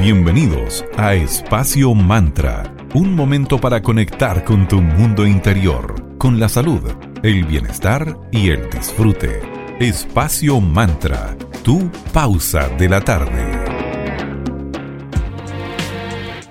Bienvenidos 0.00 0.82
a 0.96 1.12
Espacio 1.12 1.92
Mantra, 1.92 2.74
un 2.94 3.14
momento 3.14 3.60
para 3.60 3.82
conectar 3.82 4.44
con 4.44 4.66
tu 4.66 4.80
mundo 4.80 5.26
interior, 5.26 6.16
con 6.16 6.40
la 6.40 6.48
salud, 6.48 6.80
el 7.22 7.44
bienestar 7.44 8.16
y 8.32 8.48
el 8.48 8.70
disfrute. 8.70 9.42
Espacio 9.78 10.58
Mantra, 10.58 11.36
tu 11.62 11.90
pausa 12.14 12.70
de 12.78 12.88
la 12.88 13.02
tarde. 13.02 13.44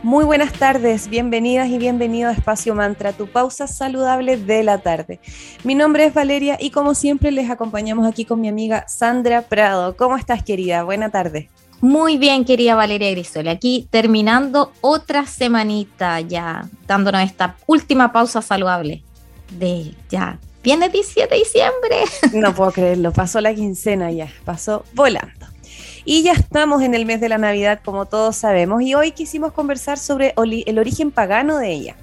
Muy 0.03 0.25
buenas 0.25 0.53
tardes, 0.53 1.09
bienvenidas 1.09 1.69
y 1.69 1.79
bienvenidos 1.79 2.35
a 2.35 2.37
Espacio 2.37 2.75
Mantra, 2.75 3.13
tu 3.13 3.25
pausa 3.25 3.65
saludable 3.65 4.37
de 4.37 4.61
la 4.61 4.77
tarde. 4.77 5.19
Mi 5.63 5.73
nombre 5.73 6.05
es 6.05 6.13
Valeria 6.13 6.55
y 6.59 6.69
como 6.69 6.93
siempre 6.93 7.31
les 7.31 7.49
acompañamos 7.49 8.05
aquí 8.05 8.25
con 8.25 8.41
mi 8.41 8.47
amiga 8.47 8.87
Sandra 8.87 9.41
Prado. 9.41 9.97
¿Cómo 9.97 10.17
estás 10.17 10.43
querida? 10.43 10.83
Buena 10.83 11.09
tarde. 11.09 11.49
Muy 11.81 12.17
bien, 12.17 12.43
querida 12.43 12.75
Valeria 12.75 13.11
Grisoli. 13.11 13.47
Aquí 13.49 13.87
terminando 13.89 14.73
otra 14.81 15.25
semanita 15.25 16.19
ya, 16.19 16.67
dándonos 16.87 17.21
esta 17.21 17.55
última 17.67 18.11
pausa 18.11 18.41
saludable 18.41 19.03
de 19.57 19.93
ya. 20.09 20.39
Viene 20.61 20.89
17 20.89 21.33
de 21.33 21.39
diciembre. 21.39 21.97
No 22.33 22.53
puedo 22.53 22.71
creerlo, 22.71 23.13
pasó 23.13 23.39
la 23.39 23.53
quincena 23.53 24.11
ya, 24.11 24.27
pasó 24.43 24.83
volando. 24.93 25.47
Y 26.03 26.23
ya 26.23 26.33
estamos 26.33 26.81
en 26.81 26.95
el 26.95 27.05
mes 27.05 27.21
de 27.21 27.29
la 27.29 27.37
Navidad, 27.37 27.79
como 27.83 28.05
todos 28.05 28.35
sabemos, 28.35 28.81
y 28.81 28.95
hoy 28.95 29.11
quisimos 29.11 29.53
conversar 29.53 29.97
sobre 29.97 30.33
el 30.37 30.79
origen 30.79 31.11
pagano 31.11 31.57
de 31.59 31.71
ella. 31.71 31.95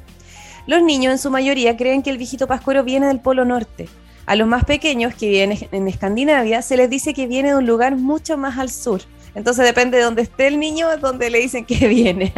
Los 0.67 0.83
niños 0.83 1.13
en 1.13 1.19
su 1.19 1.31
mayoría 1.31 1.77
creen 1.77 2.03
que 2.03 2.11
el 2.11 2.19
viejito 2.19 2.47
pascuero 2.47 2.83
viene 2.83 3.09
del 3.09 3.21
Polo 3.21 3.45
Norte. 3.45 3.89
A 4.27 4.37
los 4.37 4.49
más 4.49 4.65
pequeños 4.65 5.15
que 5.15 5.29
viven 5.29 5.69
en 5.71 5.89
Escandinavia 5.89 6.63
se 6.63 6.77
les 6.77 6.91
dice 6.91 7.15
que 7.15 7.27
viene 7.27 7.51
de 7.51 7.57
un 7.57 7.67
lugar 7.67 7.97
mucho 7.97 8.37
más 8.37 8.59
al 8.59 8.71
sur. 8.71 9.03
Entonces 9.37 9.65
depende 9.67 9.99
de 9.99 10.05
dónde 10.05 10.23
esté 10.23 10.49
el 10.49 10.59
niño, 10.59 10.89
donde 10.97 11.29
le 11.31 11.39
dicen 11.39 11.65
que 11.67 11.87
viene. 11.89 12.33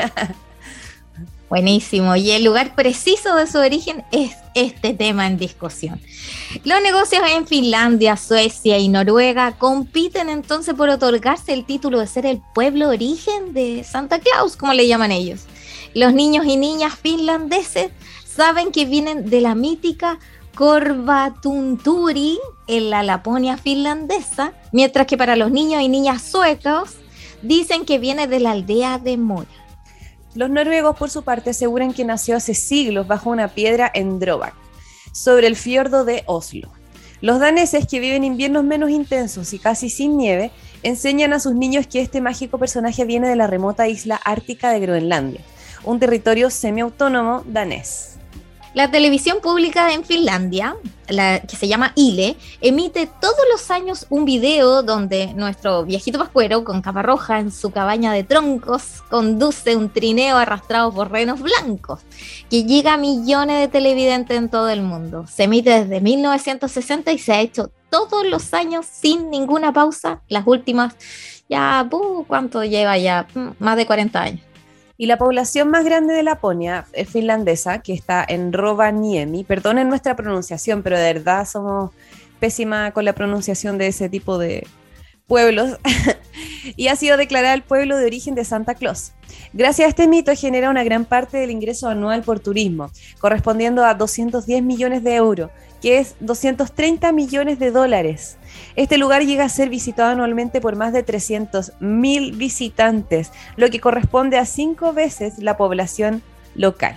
Buenísimo. 1.49 2.15
Y 2.17 2.33
el 2.33 2.45
lugar 2.45 2.75
preciso 2.75 3.37
de 3.37 3.47
su 3.47 3.59
origen 3.59 4.05
es 4.13 4.33
este 4.55 4.93
tema 4.93 5.27
en 5.29 5.39
discusión. 5.39 6.01
Los 6.65 6.83
negocios 6.83 7.23
en 7.31 7.47
Finlandia, 7.47 8.17
Suecia 8.17 8.79
y 8.79 8.89
Noruega 8.89 9.53
compiten 9.53 10.29
entonces 10.29 10.75
por 10.75 10.91
otorgarse 10.91 11.55
el 11.55 11.65
título 11.65 12.01
de 12.01 12.07
ser 12.09 12.27
el 12.27 12.43
pueblo 12.53 12.89
origen 12.89 13.55
de 13.55 13.85
Santa 13.85 14.19
Claus, 14.19 14.57
como 14.57 14.75
le 14.75 14.89
llaman 14.89 15.13
ellos. 15.13 15.43
Los 15.95 16.13
niños 16.13 16.45
y 16.47 16.57
niñas 16.57 16.99
finlandeses 17.01 17.93
saben 18.27 18.73
que 18.73 18.85
vienen 18.85 19.31
de 19.31 19.41
la 19.41 19.55
mítica 19.55 20.19
Korvatunturi 20.59 22.37
en 22.67 22.91
la 22.91 23.05
Laponia 23.05 23.57
finlandesa, 23.57 24.55
mientras 24.73 25.07
que 25.07 25.17
para 25.17 25.37
los 25.37 25.53
niños 25.53 25.83
y 25.83 25.89
niñas 25.89 26.21
suecos 26.21 26.97
dicen 27.43 27.85
que 27.85 28.01
viene 28.01 28.27
de 28.27 28.41
la 28.41 28.51
aldea 28.51 28.99
de 28.99 29.17
Mora. 29.19 29.47
Los 30.35 30.51
noruegos, 30.51 30.97
por 30.97 31.11
su 31.11 31.23
parte, 31.23 31.51
aseguran 31.51 31.93
que 31.93 32.05
nació 32.05 32.37
hace 32.37 32.55
siglos 32.55 33.07
bajo 33.07 33.31
una 33.31 33.47
piedra 33.47 33.89
en 33.95 34.19
Drobak, 34.19 34.53
sobre 35.13 35.47
el 35.47 35.55
fiordo 35.55 36.05
de 36.05 36.25
Oslo. 36.27 36.73
Los 37.21 37.39
daneses, 37.39 37.87
que 37.87 38.01
viven 38.01 38.25
inviernos 38.25 38.65
menos 38.65 38.91
intensos 38.91 39.53
y 39.53 39.61
casi 39.61 39.89
sin 39.89 40.17
nieve, 40.17 40.51
enseñan 40.83 41.35
a 41.35 41.39
sus 41.39 41.55
niños 41.55 41.87
que 41.87 42.01
este 42.01 42.21
mágico 42.21 42.59
personaje 42.59 43.05
viene 43.05 43.29
de 43.29 43.37
la 43.37 43.47
remota 43.47 43.87
isla 43.87 44.17
ártica 44.17 44.73
de 44.73 44.81
Groenlandia, 44.81 45.41
un 45.85 46.01
territorio 46.01 46.51
semiautónomo 46.51 47.45
danés. 47.47 48.19
La 48.75 48.91
televisión 48.91 49.39
pública 49.41 49.93
en 49.95 50.05
Finlandia, 50.05 50.77
la 51.09 51.41
que 51.41 51.57
se 51.57 51.69
llama 51.69 51.93
ILE, 51.95 52.37
emite 52.61 53.09
todos 53.21 53.39
los 53.51 53.71
años 53.71 54.07
un 54.11 54.27
video 54.27 54.83
donde 54.83 55.33
nuestro 55.35 55.85
viejito 55.85 56.19
pascuero 56.19 56.65
con 56.65 56.83
capa 56.83 57.03
roja 57.03 57.41
en 57.41 57.51
su 57.51 57.71
cabaña 57.71 58.13
de 58.13 58.25
troncos 58.25 59.03
conduce 59.09 59.75
un 59.75 59.91
trineo 59.91 60.37
arrastrado 60.37 60.93
por 60.93 61.11
renos 61.11 61.41
blancos 61.41 62.01
que 62.51 62.65
llega 62.65 62.95
a 62.95 62.99
millones 62.99 63.59
de 63.59 63.69
televidentes 63.69 64.37
en 64.37 64.51
todo 64.51 64.69
el 64.69 64.83
mundo. 64.83 65.27
Se 65.27 65.45
emite 65.45 65.71
desde 65.71 66.03
1960 66.03 67.13
y 67.13 67.19
se 67.19 67.33
ha 67.33 67.41
hecho 67.41 67.71
todos 67.89 68.27
los 68.27 68.53
años 68.53 68.85
sin 68.85 69.31
ninguna 69.31 69.73
pausa. 69.73 70.21
Las 70.29 70.47
últimas, 70.47 70.95
ya, 71.49 71.89
¿cuánto 72.27 72.63
lleva 72.65 72.99
ya? 72.99 73.27
Mm, 73.35 73.49
más 73.59 73.77
de 73.79 73.87
40 73.87 74.21
años. 74.21 74.48
Y 75.01 75.07
la 75.07 75.17
población 75.17 75.71
más 75.71 75.85
grande 75.85 76.13
de 76.13 76.25
Laponia 76.25 76.85
es 76.93 77.09
finlandesa, 77.09 77.79
que 77.83 77.93
está 77.93 78.25
en 78.29 78.53
Rovaniemi. 78.53 79.45
Perdonen 79.45 79.89
nuestra 79.89 80.17
pronunciación, 80.17 80.83
pero 80.83 80.99
de 80.99 81.15
verdad 81.15 81.47
somos 81.47 81.93
pésima 82.41 82.91
con 82.91 83.05
la 83.05 83.13
pronunciación 83.13 83.79
de 83.79 83.87
ese 83.87 84.09
tipo 84.09 84.39
de 84.39 84.67
pueblos. 85.29 85.79
y 86.77 86.89
ha 86.89 86.97
sido 86.97 87.17
declarada 87.17 87.55
el 87.55 87.63
pueblo 87.63 87.97
de 87.97 88.07
origen 88.07 88.35
de 88.35 88.45
Santa 88.45 88.75
Claus. 88.75 89.13
Gracias 89.53 89.87
a 89.87 89.91
este 89.91 90.09
mito 90.09 90.33
genera 90.35 90.69
una 90.69 90.83
gran 90.83 91.05
parte 91.05 91.37
del 91.37 91.53
ingreso 91.53 91.89
anual 91.89 92.25
por 92.25 92.41
turismo, 92.41 92.91
correspondiendo 93.21 93.85
a 93.85 93.95
210 93.95 94.65
millones 94.65 95.05
de 95.05 95.15
euros, 95.15 95.53
que 95.81 95.99
es 95.99 96.17
230 96.19 97.13
millones 97.13 97.61
de 97.61 97.71
dólares. 97.71 98.37
Este 98.77 98.99
lugar 98.99 99.25
llega 99.25 99.45
a 99.45 99.49
ser 99.49 99.69
visitado 99.69 100.11
anualmente 100.11 100.61
por 100.61 100.77
más 100.77 100.93
de 100.93 101.05
300.000 101.05 102.37
visitantes, 102.37 103.33
lo 103.57 103.71
que 103.71 103.81
corresponde 103.81 104.39
a 104.39 104.47
cinco 104.47 104.93
veces 104.93 105.39
la 105.39 105.57
población 105.57 106.23
local. 106.55 106.97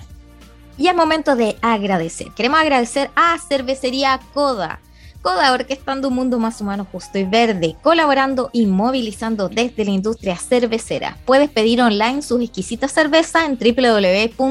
Y 0.77 0.87
es 0.87 0.95
momento 0.95 1.35
de 1.35 1.57
agradecer. 1.61 2.27
Queremos 2.35 2.59
agradecer 2.59 3.09
a 3.15 3.37
Cervecería 3.47 4.19
Coda 4.33 4.79
Coda 5.21 5.53
orquestando 5.53 6.07
un 6.07 6.15
mundo 6.15 6.39
más 6.39 6.61
humano, 6.61 6.87
justo 6.91 7.19
y 7.19 7.25
verde, 7.25 7.75
colaborando 7.83 8.49
y 8.53 8.65
movilizando 8.65 9.49
desde 9.49 9.85
la 9.85 9.91
industria 9.91 10.35
cervecera. 10.35 11.17
Puedes 11.25 11.49
pedir 11.49 11.81
online 11.81 12.23
sus 12.23 12.41
exquisitas 12.41 12.91
cervezas 12.91 13.43
en 13.45 13.57
www.coda.cl 13.57 14.47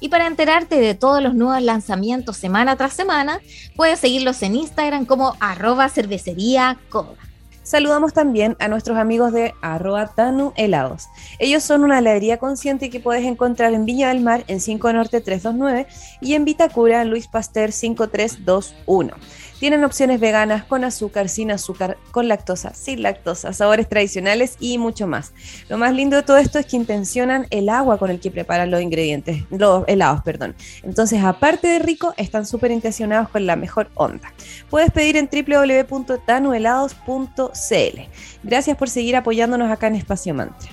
y 0.00 0.08
para 0.08 0.26
enterarte 0.26 0.80
de 0.80 0.94
todos 0.94 1.22
los 1.22 1.34
nuevos 1.34 1.62
lanzamientos 1.62 2.36
semana 2.36 2.76
tras 2.76 2.92
semana, 2.92 3.40
puedes 3.76 4.00
seguirlos 4.00 4.42
en 4.42 4.56
Instagram 4.56 5.06
como 5.06 5.36
arroba 5.38 5.88
cervecería. 5.88 6.76
Saludamos 7.66 8.12
también 8.12 8.56
a 8.60 8.68
nuestros 8.68 8.96
amigos 8.96 9.32
de 9.32 9.52
arroba 9.60 10.06
Tanu 10.06 10.52
Helados. 10.54 11.08
Ellos 11.40 11.64
son 11.64 11.82
una 11.82 11.98
heladería 11.98 12.36
consciente 12.36 12.90
que 12.90 13.00
puedes 13.00 13.24
encontrar 13.24 13.74
en 13.74 13.84
Viña 13.84 14.10
del 14.10 14.20
Mar 14.20 14.44
en 14.46 14.60
5 14.60 14.92
Norte 14.92 15.20
329 15.20 15.88
y 16.20 16.34
en 16.34 16.44
Vitacura 16.44 17.02
en 17.02 17.10
Luis 17.10 17.26
Pasteur 17.26 17.72
5321. 17.72 19.16
Tienen 19.58 19.84
opciones 19.84 20.20
veganas 20.20 20.64
con 20.64 20.84
azúcar, 20.84 21.28
sin 21.28 21.50
azúcar, 21.50 21.98
con 22.10 22.28
lactosa, 22.28 22.74
sin 22.74 23.02
lactosa, 23.02 23.52
sabores 23.52 23.88
tradicionales 23.88 24.56
y 24.60 24.78
mucho 24.78 25.06
más. 25.06 25.32
Lo 25.68 25.78
más 25.78 25.94
lindo 25.94 26.16
de 26.16 26.22
todo 26.22 26.36
esto 26.36 26.58
es 26.58 26.66
que 26.66 26.76
intencionan 26.76 27.46
el 27.50 27.68
agua 27.68 27.98
con 27.98 28.10
el 28.10 28.20
que 28.20 28.30
preparan 28.30 28.70
los 28.70 28.82
ingredientes, 28.82 29.44
los 29.50 29.84
helados, 29.86 30.22
perdón. 30.22 30.54
Entonces, 30.82 31.22
aparte 31.24 31.68
de 31.68 31.78
rico, 31.78 32.12
están 32.16 32.46
súper 32.46 32.70
intencionados 32.70 33.28
con 33.30 33.46
la 33.46 33.56
mejor 33.56 33.90
onda. 33.94 34.32
Puedes 34.68 34.90
pedir 34.90 35.16
en 35.16 35.30
www.tanuhelados.cl. 35.32 38.00
Gracias 38.42 38.76
por 38.76 38.90
seguir 38.90 39.16
apoyándonos 39.16 39.70
acá 39.70 39.86
en 39.86 39.96
Espacio 39.96 40.34
Mantra. 40.34 40.68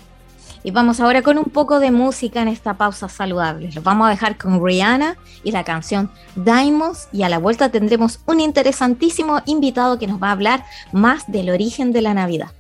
Y 0.63 0.72
vamos 0.72 1.00
ahora 1.00 1.22
con 1.22 1.38
un 1.38 1.46
poco 1.46 1.79
de 1.79 1.91
música 1.91 2.41
en 2.41 2.47
esta 2.47 2.75
pausa 2.75 3.09
saludable. 3.09 3.72
Los 3.74 3.84
vamos 3.84 4.07
a 4.07 4.09
dejar 4.09 4.38
con 4.38 4.63
Rihanna 4.63 5.18
y 5.44 5.51
la 5.51 5.63
canción 5.63 6.09
Diamonds 6.35 7.09
y 7.12 7.24
a 7.24 7.29
la 7.29 7.38
vuelta 7.38 7.69
tendremos 7.69 8.19
un 8.25 8.40
interesantísimo 8.40 9.41
invitado 9.46 10.00
que 10.00 10.07
nos 10.07 10.22
va 10.22 10.29
a 10.29 10.31
hablar 10.31 10.63
más 10.91 11.29
del 11.29 11.50
origen 11.50 11.91
de 11.91 12.01
la 12.01 12.13
Navidad. 12.13 12.51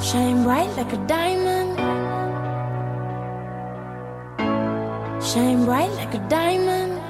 Shine 0.00 0.44
bright 0.44 0.68
like 0.76 0.92
a 0.92 1.06
diamond. 1.06 1.78
Shine 5.22 5.64
bright 5.64 5.90
like 5.96 6.14
a 6.14 6.28
diamond. 6.28 7.05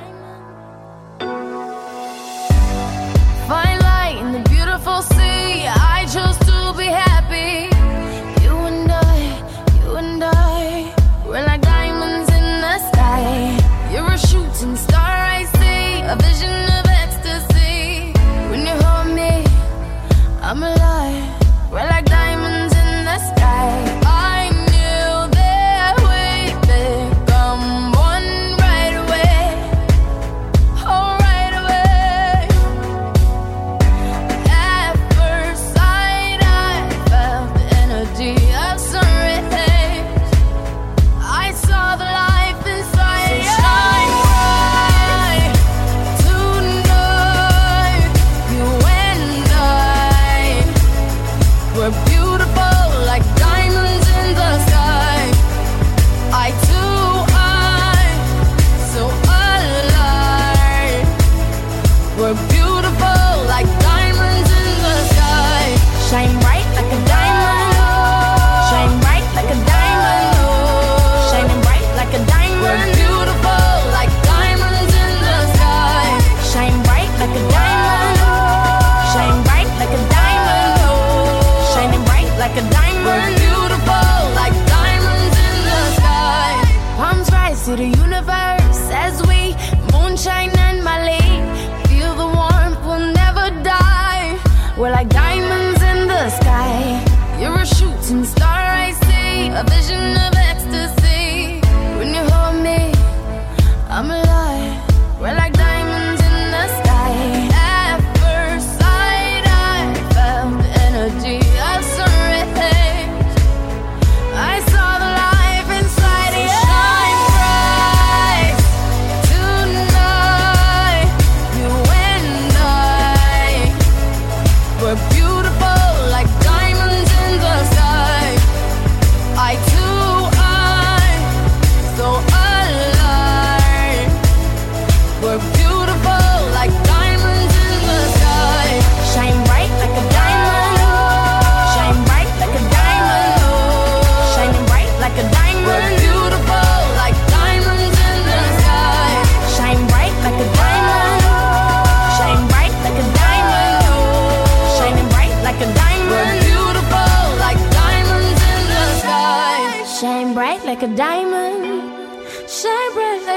To 87.67 87.75
the 87.75 88.06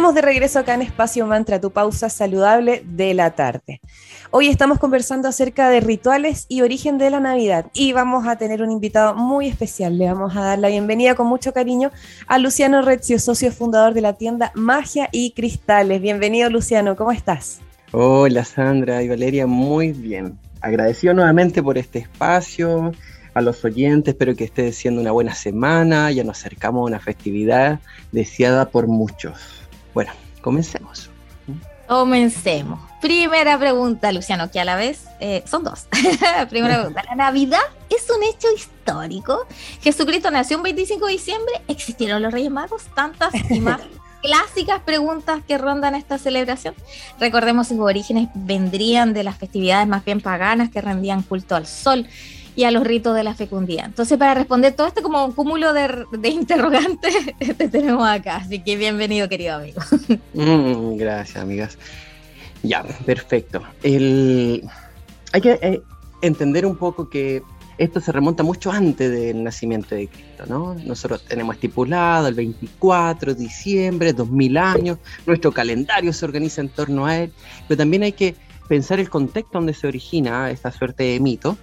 estamos 0.00 0.14
de 0.14 0.22
regreso 0.22 0.58
acá 0.58 0.72
en 0.72 0.80
Espacio 0.80 1.26
Mantra, 1.26 1.60
tu 1.60 1.72
pausa 1.72 2.08
saludable 2.08 2.82
de 2.86 3.12
la 3.12 3.32
tarde. 3.32 3.82
Hoy 4.30 4.48
estamos 4.48 4.78
conversando 4.78 5.28
acerca 5.28 5.68
de 5.68 5.80
rituales 5.80 6.46
y 6.48 6.62
origen 6.62 6.96
de 6.96 7.10
la 7.10 7.20
Navidad 7.20 7.66
y 7.74 7.92
vamos 7.92 8.26
a 8.26 8.36
tener 8.36 8.62
un 8.62 8.70
invitado 8.70 9.14
muy 9.14 9.46
especial. 9.46 9.98
Le 9.98 10.06
vamos 10.06 10.34
a 10.34 10.40
dar 10.40 10.58
la 10.58 10.68
bienvenida 10.68 11.14
con 11.14 11.26
mucho 11.26 11.52
cariño 11.52 11.90
a 12.26 12.38
Luciano 12.38 12.80
Rezio, 12.80 13.18
socio 13.18 13.52
fundador 13.52 13.92
de 13.92 14.00
la 14.00 14.14
tienda 14.14 14.52
Magia 14.54 15.10
y 15.12 15.32
Cristales. 15.32 16.00
Bienvenido 16.00 16.48
Luciano, 16.48 16.96
¿cómo 16.96 17.12
estás? 17.12 17.60
Hola 17.92 18.46
Sandra 18.46 19.02
y 19.02 19.08
Valeria, 19.10 19.46
muy 19.46 19.92
bien. 19.92 20.38
Agradecido 20.62 21.12
nuevamente 21.12 21.62
por 21.62 21.76
este 21.76 21.98
espacio, 21.98 22.92
a 23.34 23.42
los 23.42 23.62
oyentes, 23.66 24.14
espero 24.14 24.34
que 24.34 24.44
esté 24.44 24.72
siendo 24.72 25.02
una 25.02 25.12
buena 25.12 25.34
semana, 25.34 26.10
ya 26.10 26.24
nos 26.24 26.38
acercamos 26.38 26.80
a 26.80 26.84
una 26.86 27.00
festividad 27.00 27.80
deseada 28.12 28.70
por 28.70 28.86
muchos. 28.86 29.59
Bueno, 29.94 30.12
comencemos. 30.40 31.10
Comencemos. 31.90 32.78
Primera 33.00 33.58
pregunta, 33.58 34.12
Luciano, 34.12 34.48
que 34.50 34.60
a 34.60 34.64
la 34.64 34.76
vez 34.76 35.06
eh, 35.18 35.42
son 35.44 35.64
dos. 35.64 35.88
Primera 36.50 36.76
pregunta. 36.78 37.02
¿La 37.08 37.16
Navidad 37.16 37.58
es 37.88 38.06
un 38.10 38.22
hecho 38.22 38.46
histórico? 38.54 39.46
¿Jesucristo 39.80 40.30
nació 40.30 40.58
un 40.58 40.62
25 40.62 41.06
de 41.06 41.12
diciembre? 41.12 41.52
¿Existieron 41.66 42.22
los 42.22 42.32
Reyes 42.32 42.50
Magos? 42.50 42.84
Tantas 42.94 43.32
y 43.50 43.58
más 43.58 43.80
clásicas 44.22 44.82
preguntas 44.82 45.40
que 45.48 45.58
rondan 45.58 45.96
esta 45.96 46.18
celebración. 46.18 46.74
Recordemos 47.18 47.66
que 47.66 47.74
sus 47.74 47.82
orígenes 47.82 48.28
vendrían 48.34 49.12
de 49.12 49.24
las 49.24 49.36
festividades 49.38 49.88
más 49.88 50.04
bien 50.04 50.20
paganas 50.20 50.70
que 50.70 50.80
rendían 50.80 51.22
culto 51.22 51.56
al 51.56 51.66
sol 51.66 52.06
y 52.60 52.64
a 52.64 52.70
los 52.70 52.84
ritos 52.84 53.16
de 53.16 53.24
la 53.24 53.34
fecundidad. 53.34 53.86
Entonces, 53.86 54.18
para 54.18 54.34
responder 54.34 54.74
todo 54.74 54.86
esto 54.86 55.00
como 55.02 55.24
un 55.24 55.32
cúmulo 55.32 55.72
de, 55.72 56.04
de 56.12 56.28
interrogantes, 56.28 57.14
te 57.56 57.68
tenemos 57.70 58.06
acá. 58.06 58.36
Así 58.36 58.62
que 58.62 58.76
bienvenido, 58.76 59.30
querido 59.30 59.56
amigo. 59.56 59.80
Mm, 60.34 60.96
gracias, 60.98 61.42
amigas. 61.42 61.78
Ya, 62.62 62.82
perfecto. 63.06 63.62
El... 63.82 64.62
Hay 65.32 65.40
que 65.40 65.58
eh, 65.62 65.80
entender 66.20 66.66
un 66.66 66.76
poco 66.76 67.08
que 67.08 67.42
esto 67.78 67.98
se 67.98 68.12
remonta 68.12 68.42
mucho 68.42 68.70
antes 68.70 69.10
del 69.10 69.42
nacimiento 69.42 69.94
de 69.94 70.08
Cristo, 70.08 70.44
¿no? 70.46 70.74
Nosotros 70.74 71.24
tenemos 71.24 71.54
estipulado 71.54 72.28
el 72.28 72.34
24 72.34 73.32
de 73.34 73.40
diciembre, 73.40 74.12
2000 74.12 74.58
años, 74.58 74.98
nuestro 75.24 75.50
calendario 75.50 76.12
se 76.12 76.26
organiza 76.26 76.60
en 76.60 76.68
torno 76.68 77.06
a 77.06 77.16
él, 77.16 77.32
pero 77.66 77.78
también 77.78 78.02
hay 78.02 78.12
que 78.12 78.34
pensar 78.68 79.00
el 79.00 79.08
contexto 79.08 79.52
donde 79.54 79.72
se 79.72 79.86
origina 79.86 80.50
esta 80.50 80.70
suerte 80.70 81.04
de 81.04 81.20
mito, 81.20 81.56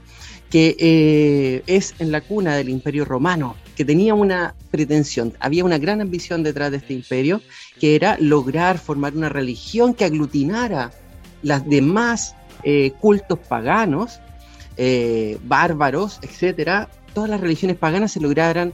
que 0.50 0.76
eh, 0.80 1.64
es 1.68 1.96
en 2.00 2.12
la 2.12 2.22
cuna 2.22 2.56
del 2.56 2.70
imperio 2.70 3.06
romano, 3.06 3.56
que 3.76 3.84
tenía 3.84 4.14
una 4.14 4.56
pretensión, 4.72 5.34
había 5.40 5.66
una 5.66 5.78
gran 5.78 6.02
ambición 6.02 6.44
detrás 6.44 6.72
de 6.72 6.78
este 6.78 6.94
imperio, 6.94 7.42
que 7.80 7.96
era 7.96 8.18
lograr 8.20 8.80
formar 8.80 9.16
una 9.16 9.30
religión 9.30 9.94
que 9.94 10.06
aglutinara 10.06 10.92
las 11.44 11.68
demás 11.68 12.36
eh, 12.64 12.92
cultos 13.00 13.40
paganos, 13.40 14.20
eh, 14.78 15.38
bárbaros, 15.44 16.20
etcétera, 16.22 16.90
todas 17.14 17.30
las 17.30 17.42
religiones 17.42 17.78
paganas 17.78 18.12
se 18.12 18.20
lograran, 18.20 18.74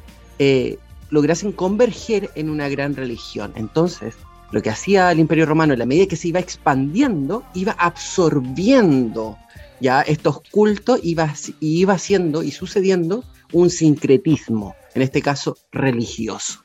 lograsen 1.10 1.54
converger 1.54 2.30
en 2.36 2.50
una 2.50 2.68
gran 2.68 2.96
religión. 2.96 3.54
Entonces, 3.56 4.16
lo 4.52 4.62
que 4.62 4.70
hacía 4.70 5.12
el 5.12 5.20
Imperio 5.20 5.46
Romano, 5.46 5.74
en 5.74 5.80
la 5.80 5.86
medida 5.86 6.08
que 6.08 6.16
se 6.16 6.28
iba 6.28 6.40
expandiendo, 6.40 7.44
iba 7.54 7.72
absorbiendo 7.74 9.38
ya 9.84 10.02
estos 10.02 10.42
cultos, 10.50 11.02
iba, 11.04 11.32
iba 11.60 11.94
haciendo 11.94 12.42
y 12.42 12.52
sucediendo 12.52 13.26
un 13.52 13.70
sincretismo, 13.70 14.76
en 14.96 15.02
este 15.02 15.22
caso 15.22 15.58
religioso. 15.74 16.64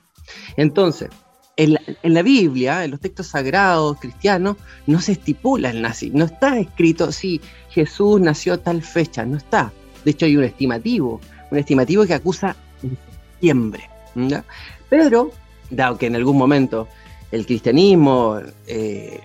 Entonces, 0.57 1.11
en 1.57 2.15
la, 2.15 2.23
Biblia, 2.23 2.85
en 2.85 2.93
los 2.93 3.01
textos 3.01 3.27
sagrados 3.27 3.99
cristianos, 3.99 4.57
no 4.87 5.01
se 5.01 5.13
estipula 5.13 5.71
el 5.71 5.83
nacimiento, 5.83 6.19
no 6.21 6.25
está 6.27 6.61
escrito 6.61 7.11
si 7.11 7.41
Jesús 7.71 8.21
nació 8.21 8.61
tal 8.61 8.83
fecha, 8.83 9.27
no 9.27 9.37
está. 9.37 9.73
De 10.05 10.13
hecho, 10.13 10.27
hay 10.27 10.37
un 10.37 10.45
estimativo, 10.45 11.21
un 11.51 11.59
estimativo 11.59 12.07
que 12.07 12.15
acusa 12.15 12.55
en 12.85 12.97
septiembre. 13.31 13.91
¿ya? 14.15 14.45
Pero, 14.89 15.33
dado 15.71 15.99
que 15.99 16.07
en 16.07 16.15
algún 16.15 16.39
momento 16.39 16.87
el 17.33 17.45
cristianismo 17.45 18.39
eh, 18.69 19.21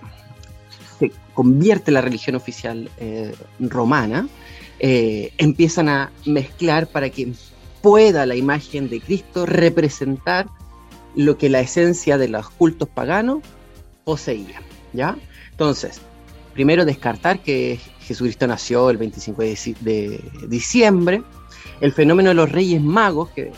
se 1.03 1.12
convierte 1.33 1.91
la 1.91 2.01
religión 2.01 2.36
oficial 2.36 2.89
eh, 2.98 3.33
romana, 3.60 4.27
eh, 4.79 5.33
empiezan 5.38 5.89
a 5.89 6.12
mezclar 6.25 6.88
para 6.88 7.10
que 7.10 7.33
pueda 7.81 8.25
la 8.25 8.36
imagen 8.36 8.89
de 8.89 9.01
Cristo 9.01 9.45
representar 9.45 10.48
lo 11.15 11.38
que 11.38 11.50
la 11.50 11.60
esencia 11.60 12.17
de 12.17 12.27
los 12.29 12.50
cultos 12.50 12.88
paganos 12.89 13.39
poseía, 14.03 14.62
¿ya? 14.93 15.17
Entonces, 15.51 16.01
primero 16.53 16.86
descartar 16.86 17.39
que 17.39 17.79
Jesucristo 18.00 18.48
nació 18.48 18.89
el 18.89 18.98
25 18.98 19.41
de, 19.41 19.75
de 19.81 20.24
diciembre, 20.48 21.22
el 21.81 21.91
fenómeno 21.91 22.29
de 22.29 22.36
los 22.36 22.51
reyes 22.51 22.81
magos, 22.81 23.29
que 23.29 23.51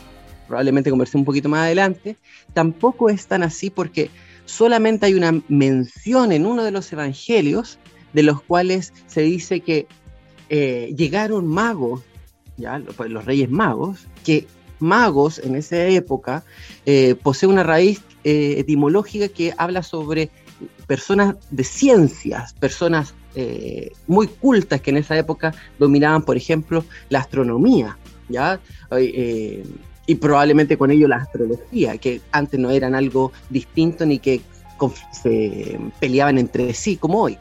probablemente 0.48 0.90
conversé 0.90 1.18
un 1.18 1.25
poquito 1.25 1.50
más 1.50 1.62
adelante, 1.62 2.18
tampoco 2.54 3.10
es 3.10 3.28
tan 3.28 3.44
así 3.44 3.70
porque 3.70 4.10
solamente 4.46 5.08
hay 5.08 5.16
una 5.16 5.42
mención 5.48 6.32
en 6.32 6.46
uno 6.46 6.64
de 6.64 6.72
los 6.72 6.92
evangelios 6.94 7.80
de 8.14 8.24
los 8.24 8.42
cuales 8.42 8.94
se 9.08 9.22
dice 9.22 9.60
que 9.60 9.88
eh, 10.50 10.94
llegaron 10.96 11.48
magos, 11.48 12.02
ya 12.58 12.82
pues, 12.96 13.10
los 13.12 13.25
reyes 13.25 13.50
magos, 13.50 14.08
que 14.24 14.48
magos 14.80 15.40
en 15.40 15.56
esa 15.56 15.86
época 15.88 16.44
eh, 16.86 17.16
posee 17.22 17.50
una 17.50 17.64
raíz 17.64 18.02
eh, 18.24 18.56
etimológica 18.58 19.28
que 19.28 19.54
habla 19.58 19.84
sobre 19.84 20.30
personas 20.88 21.36
de 21.52 21.64
ciencias, 21.64 22.54
personas 22.54 23.14
muy 24.08 24.28
cultas 24.28 24.80
que 24.80 24.92
en 24.92 24.96
esa 24.96 25.18
época 25.18 25.54
dominaban, 25.78 26.24
por 26.24 26.38
ejemplo, 26.38 26.86
la 27.10 27.20
astronomía, 27.20 27.98
¿ya? 28.30 28.62
Y 30.08 30.16
probablemente 30.16 30.78
con 30.78 30.92
ello 30.92 31.08
la 31.08 31.18
astrología, 31.18 31.98
que 31.98 32.22
antes 32.32 32.60
no 32.60 32.70
eran 32.70 32.96
algo 32.96 33.32
distinto 33.50 34.06
ni 34.06 34.20
que 34.20 34.42
se 35.12 35.80
peleaban 36.00 36.38
entre 36.38 36.74
sí 36.74 36.98
como 36.98 37.22
hoy. 37.22 37.38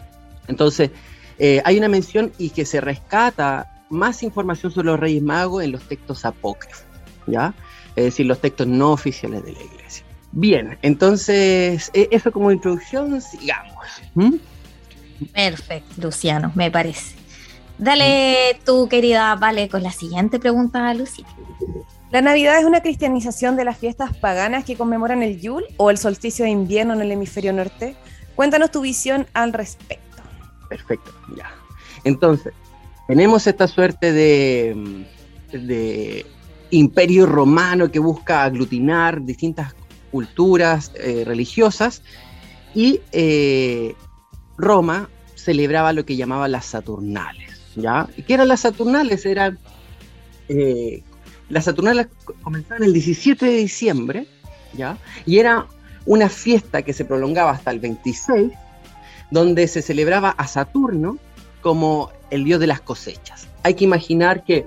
Entonces, 0.48 0.90
eh, 1.38 1.60
hay 1.64 1.78
una 1.78 1.88
mención 1.88 2.32
y 2.38 2.50
que 2.50 2.64
se 2.64 2.80
rescata 2.80 3.70
más 3.90 4.22
información 4.22 4.72
sobre 4.72 4.86
los 4.86 5.00
Reyes 5.00 5.22
Magos 5.22 5.64
en 5.64 5.72
los 5.72 5.82
textos 5.82 6.24
apócrifos, 6.24 6.84
¿ya? 7.26 7.54
Es 7.96 8.04
decir, 8.04 8.26
los 8.26 8.40
textos 8.40 8.66
no 8.66 8.92
oficiales 8.92 9.44
de 9.44 9.52
la 9.52 9.62
iglesia. 9.62 10.04
Bien, 10.32 10.78
entonces, 10.82 11.90
eh, 11.94 12.08
eso 12.10 12.32
como 12.32 12.50
introducción, 12.50 13.20
sigamos. 13.20 13.86
¿Mm? 14.14 14.34
Perfecto, 15.32 15.94
Luciano, 15.98 16.50
me 16.54 16.70
parece. 16.70 17.14
Dale 17.78 18.58
tu 18.64 18.88
querida 18.88 19.34
Vale 19.36 19.68
con 19.68 19.82
la 19.82 19.92
siguiente 19.92 20.38
pregunta, 20.38 20.92
Lucía. 20.94 21.26
¿La 22.14 22.22
Navidad 22.22 22.60
es 22.60 22.64
una 22.64 22.80
cristianización 22.80 23.56
de 23.56 23.64
las 23.64 23.76
fiestas 23.76 24.16
paganas 24.16 24.64
que 24.64 24.76
conmemoran 24.76 25.24
el 25.24 25.40
Yule 25.40 25.66
o 25.78 25.90
el 25.90 25.98
solsticio 25.98 26.44
de 26.44 26.52
invierno 26.52 26.94
en 26.94 27.02
el 27.02 27.10
hemisferio 27.10 27.52
norte? 27.52 27.96
Cuéntanos 28.36 28.70
tu 28.70 28.82
visión 28.82 29.26
al 29.34 29.52
respecto. 29.52 30.22
Perfecto, 30.68 31.12
ya. 31.36 31.50
Entonces, 32.04 32.52
tenemos 33.08 33.48
esta 33.48 33.66
suerte 33.66 34.12
de, 34.12 35.04
de 35.50 36.24
imperio 36.70 37.26
romano 37.26 37.90
que 37.90 37.98
busca 37.98 38.44
aglutinar 38.44 39.20
distintas 39.24 39.74
culturas 40.12 40.92
eh, 40.94 41.24
religiosas 41.26 42.00
y 42.76 43.00
eh, 43.10 43.96
Roma 44.56 45.10
celebraba 45.34 45.92
lo 45.92 46.06
que 46.06 46.14
llamaba 46.14 46.46
las 46.46 46.66
Saturnales, 46.66 47.60
¿ya? 47.74 48.06
¿Y 48.16 48.22
qué 48.22 48.34
eran 48.34 48.46
las 48.46 48.60
Saturnales? 48.60 49.26
Eran, 49.26 49.58
eh, 50.48 51.02
las 51.48 51.64
Saturnales 51.64 52.08
co- 52.24 52.34
comenzaban 52.42 52.82
el 52.82 52.92
17 52.92 53.44
de 53.46 53.56
diciembre, 53.56 54.26
¿ya? 54.76 54.98
Y 55.26 55.38
era 55.38 55.66
una 56.06 56.28
fiesta 56.28 56.82
que 56.82 56.92
se 56.92 57.04
prolongaba 57.04 57.50
hasta 57.52 57.70
el 57.70 57.80
26, 57.80 58.52
donde 59.30 59.66
se 59.68 59.82
celebraba 59.82 60.30
a 60.30 60.46
Saturno 60.46 61.18
como 61.60 62.10
el 62.30 62.44
dios 62.44 62.60
de 62.60 62.66
las 62.66 62.80
cosechas. 62.80 63.46
Hay 63.62 63.74
que 63.74 63.84
imaginar 63.84 64.44
que 64.44 64.66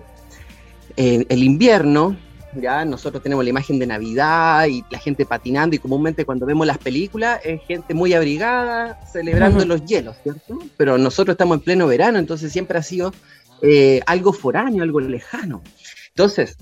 en 0.95 1.25
el 1.29 1.43
invierno, 1.43 2.17
ya 2.59 2.85
nosotros 2.85 3.21
tenemos 3.21 3.43
la 3.43 3.51
imagen 3.51 3.77
de 3.77 3.85
Navidad 3.85 4.65
y 4.65 4.83
la 4.89 4.97
gente 4.97 5.25
patinando 5.25 5.75
y 5.75 5.79
comúnmente 5.79 6.25
cuando 6.25 6.45
vemos 6.47 6.65
las 6.65 6.79
películas 6.79 7.39
es 7.43 7.61
gente 7.67 7.93
muy 7.93 8.13
abrigada 8.13 8.99
celebrando 9.11 9.63
los 9.65 9.85
hielos, 9.85 10.15
¿cierto? 10.23 10.57
Pero 10.75 10.97
nosotros 10.97 11.35
estamos 11.35 11.57
en 11.59 11.63
pleno 11.63 11.85
verano, 11.85 12.17
entonces 12.17 12.51
siempre 12.51 12.79
ha 12.79 12.83
sido 12.83 13.13
eh, 13.61 14.01
algo 14.07 14.33
foráneo, 14.33 14.81
algo 14.81 14.99
lejano. 15.01 15.61
Entonces, 16.09 16.57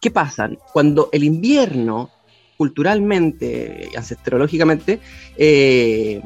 ¿qué 0.00 0.10
pasa? 0.10 0.50
Cuando 0.72 1.08
el 1.12 1.24
invierno, 1.24 2.10
culturalmente, 2.56 3.90
ancestrológicamente, 3.96 5.00
eh, 5.36 6.22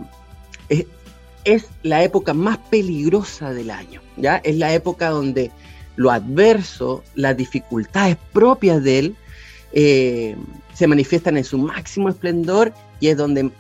es, 1.44 1.66
la 1.82 2.02
época 2.02 2.32
más 2.32 2.58
peligrosa 2.70 3.52
del 3.52 3.70
año, 3.70 4.00
¿ya? 4.16 4.36
Es 4.36 4.56
la 4.56 4.72
época 4.72 5.10
donde 5.10 5.50
lo 5.96 6.10
adverso, 6.10 7.04
las 7.14 7.36
dificultades 7.36 8.16
propias 8.32 8.82
de 8.82 8.98
él, 8.98 9.16
eh, 9.72 10.36
se 10.72 10.86
manifiestan 10.86 11.36
en 11.36 11.44
su 11.44 11.58
máximo 11.58 12.08
esplendor 12.08 12.72
y 13.00 13.08
es 13.08 13.16
donde 13.16 13.50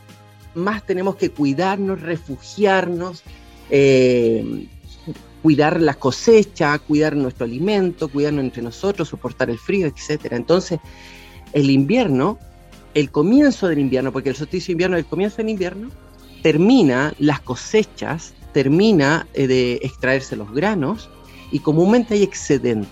más 0.54 0.86
tenemos 0.86 1.16
que 1.16 1.30
cuidarnos, 1.30 2.00
refugiarnos, 2.00 3.22
eh, 3.70 4.66
cuidar 5.44 5.78
la 5.78 5.92
cosecha, 5.92 6.78
cuidar 6.78 7.14
nuestro 7.14 7.44
alimento, 7.44 8.08
cuidarnos 8.08 8.44
entre 8.44 8.62
nosotros, 8.62 9.10
soportar 9.10 9.50
el 9.50 9.58
frío, 9.58 9.86
etc. 9.86 10.32
Entonces, 10.32 10.80
el 11.52 11.68
invierno, 11.68 12.38
el 12.94 13.10
comienzo 13.10 13.68
del 13.68 13.78
invierno, 13.78 14.10
porque 14.10 14.30
el 14.30 14.36
solsticio 14.36 14.68
de 14.68 14.72
invierno 14.72 14.96
es 14.96 15.04
el 15.04 15.10
comienzo 15.10 15.36
del 15.36 15.50
invierno, 15.50 15.90
termina 16.42 17.12
las 17.18 17.40
cosechas, 17.40 18.32
termina 18.54 19.26
eh, 19.34 19.46
de 19.46 19.80
extraerse 19.82 20.34
los 20.34 20.50
granos 20.50 21.10
y 21.52 21.58
comúnmente 21.58 22.14
hay 22.14 22.22
excedente. 22.22 22.88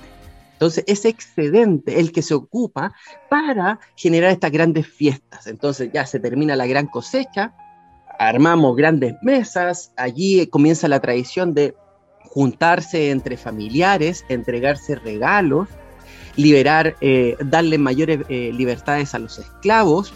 Entonces, 0.52 0.84
ese 0.86 1.08
excedente, 1.08 2.00
el 2.00 2.12
que 2.12 2.20
se 2.20 2.34
ocupa 2.34 2.92
para 3.30 3.80
generar 3.96 4.30
estas 4.30 4.52
grandes 4.52 4.86
fiestas. 4.86 5.46
Entonces, 5.46 5.88
ya 5.90 6.04
se 6.04 6.20
termina 6.20 6.54
la 6.54 6.66
gran 6.66 6.86
cosecha, 6.86 7.54
armamos 8.18 8.76
grandes 8.76 9.14
mesas, 9.22 9.94
allí 9.96 10.46
comienza 10.48 10.86
la 10.86 11.00
tradición 11.00 11.54
de 11.54 11.74
juntarse 12.34 13.10
entre 13.10 13.36
familiares, 13.36 14.24
entregarse 14.30 14.94
regalos, 14.94 15.68
liberar, 16.36 16.96
eh, 17.02 17.36
darle 17.44 17.76
mayores 17.76 18.20
eh, 18.30 18.50
libertades 18.54 19.14
a 19.14 19.18
los 19.18 19.38
esclavos, 19.38 20.14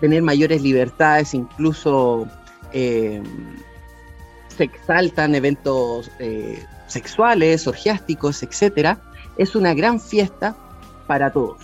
tener 0.00 0.22
mayores 0.22 0.62
libertades, 0.62 1.34
incluso 1.34 2.28
eh, 2.72 3.20
se 4.56 4.62
exaltan 4.62 5.34
eventos 5.34 6.08
eh, 6.20 6.64
sexuales, 6.86 7.66
orgiásticos, 7.66 8.44
etcétera. 8.44 9.00
Es 9.36 9.56
una 9.56 9.74
gran 9.74 9.98
fiesta 10.00 10.54
para 11.08 11.32
todos. 11.32 11.58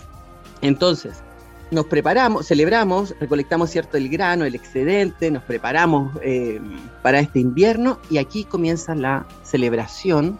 Entonces, 0.61 1.23
nos 1.71 1.85
preparamos, 1.85 2.47
celebramos, 2.47 3.15
recolectamos 3.19 3.69
cierto 3.69 3.97
el 3.97 4.09
grano, 4.09 4.45
el 4.45 4.55
excedente, 4.55 5.31
nos 5.31 5.43
preparamos 5.43 6.15
eh, 6.21 6.59
para 7.01 7.19
este 7.19 7.39
invierno 7.39 7.99
y 8.09 8.17
aquí 8.17 8.43
comienza 8.43 8.95
la 8.95 9.27
celebración 9.43 10.39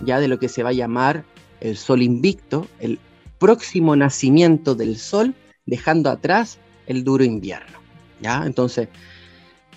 ya 0.00 0.18
de 0.20 0.28
lo 0.28 0.38
que 0.38 0.48
se 0.48 0.62
va 0.62 0.70
a 0.70 0.74
llamar 0.74 1.24
el 1.60 1.76
sol 1.76 2.02
invicto, 2.02 2.66
el 2.80 2.98
próximo 3.38 3.94
nacimiento 3.96 4.74
del 4.74 4.98
sol, 4.98 5.34
dejando 5.66 6.10
atrás 6.10 6.58
el 6.86 7.04
duro 7.04 7.24
invierno. 7.24 7.78
¿ya? 8.20 8.44
Entonces, 8.44 8.88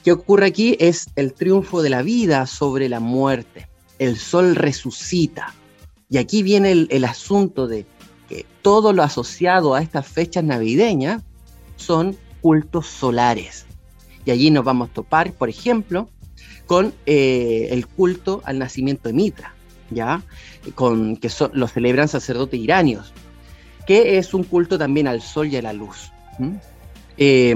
¿qué 0.04 0.12
ocurre 0.12 0.48
aquí? 0.48 0.76
Es 0.80 1.08
el 1.16 1.34
triunfo 1.34 1.82
de 1.82 1.90
la 1.90 2.02
vida 2.02 2.48
sobre 2.48 2.90
la 2.90 3.00
muerte. 3.00 3.68
El 4.00 4.18
sol 4.18 4.56
resucita. 4.56 5.54
Y 6.10 6.18
aquí 6.18 6.44
viene 6.44 6.72
el, 6.72 6.88
el 6.92 7.06
asunto 7.06 7.68
de 7.68 7.86
que 8.28 8.46
todo 8.62 8.94
lo 8.94 9.04
asociado 9.04 9.76
a 9.76 9.82
estas 9.82 10.08
fechas 10.08 10.44
navideñas 10.44 11.24
son 11.76 12.18
cultos 12.42 12.88
solares. 12.88 13.66
Y 14.26 14.32
allí 14.32 14.52
nos 14.52 14.64
vamos 14.64 14.90
a 14.90 14.94
topar, 14.94 15.32
por 15.34 15.50
ejemplo, 15.50 16.10
con 16.66 16.94
eh, 17.06 17.68
el 17.72 17.88
culto 17.88 18.42
al 18.46 18.60
nacimiento 18.60 19.10
de 19.10 19.14
Mitra, 19.14 19.54
¿ya? 19.92 20.24
Con, 20.74 21.18
que 21.18 21.30
lo 21.54 21.68
celebran 21.68 22.08
sacerdotes 22.08 22.60
iranios, 22.60 23.14
que 23.86 24.18
es 24.18 24.34
un 24.34 24.44
culto 24.44 24.78
también 24.78 25.08
al 25.08 25.22
sol 25.22 25.48
y 25.48 25.58
a 25.58 25.62
la 25.62 25.74
luz. 25.74 26.12
¿m? 26.40 26.60
Eh, 27.18 27.56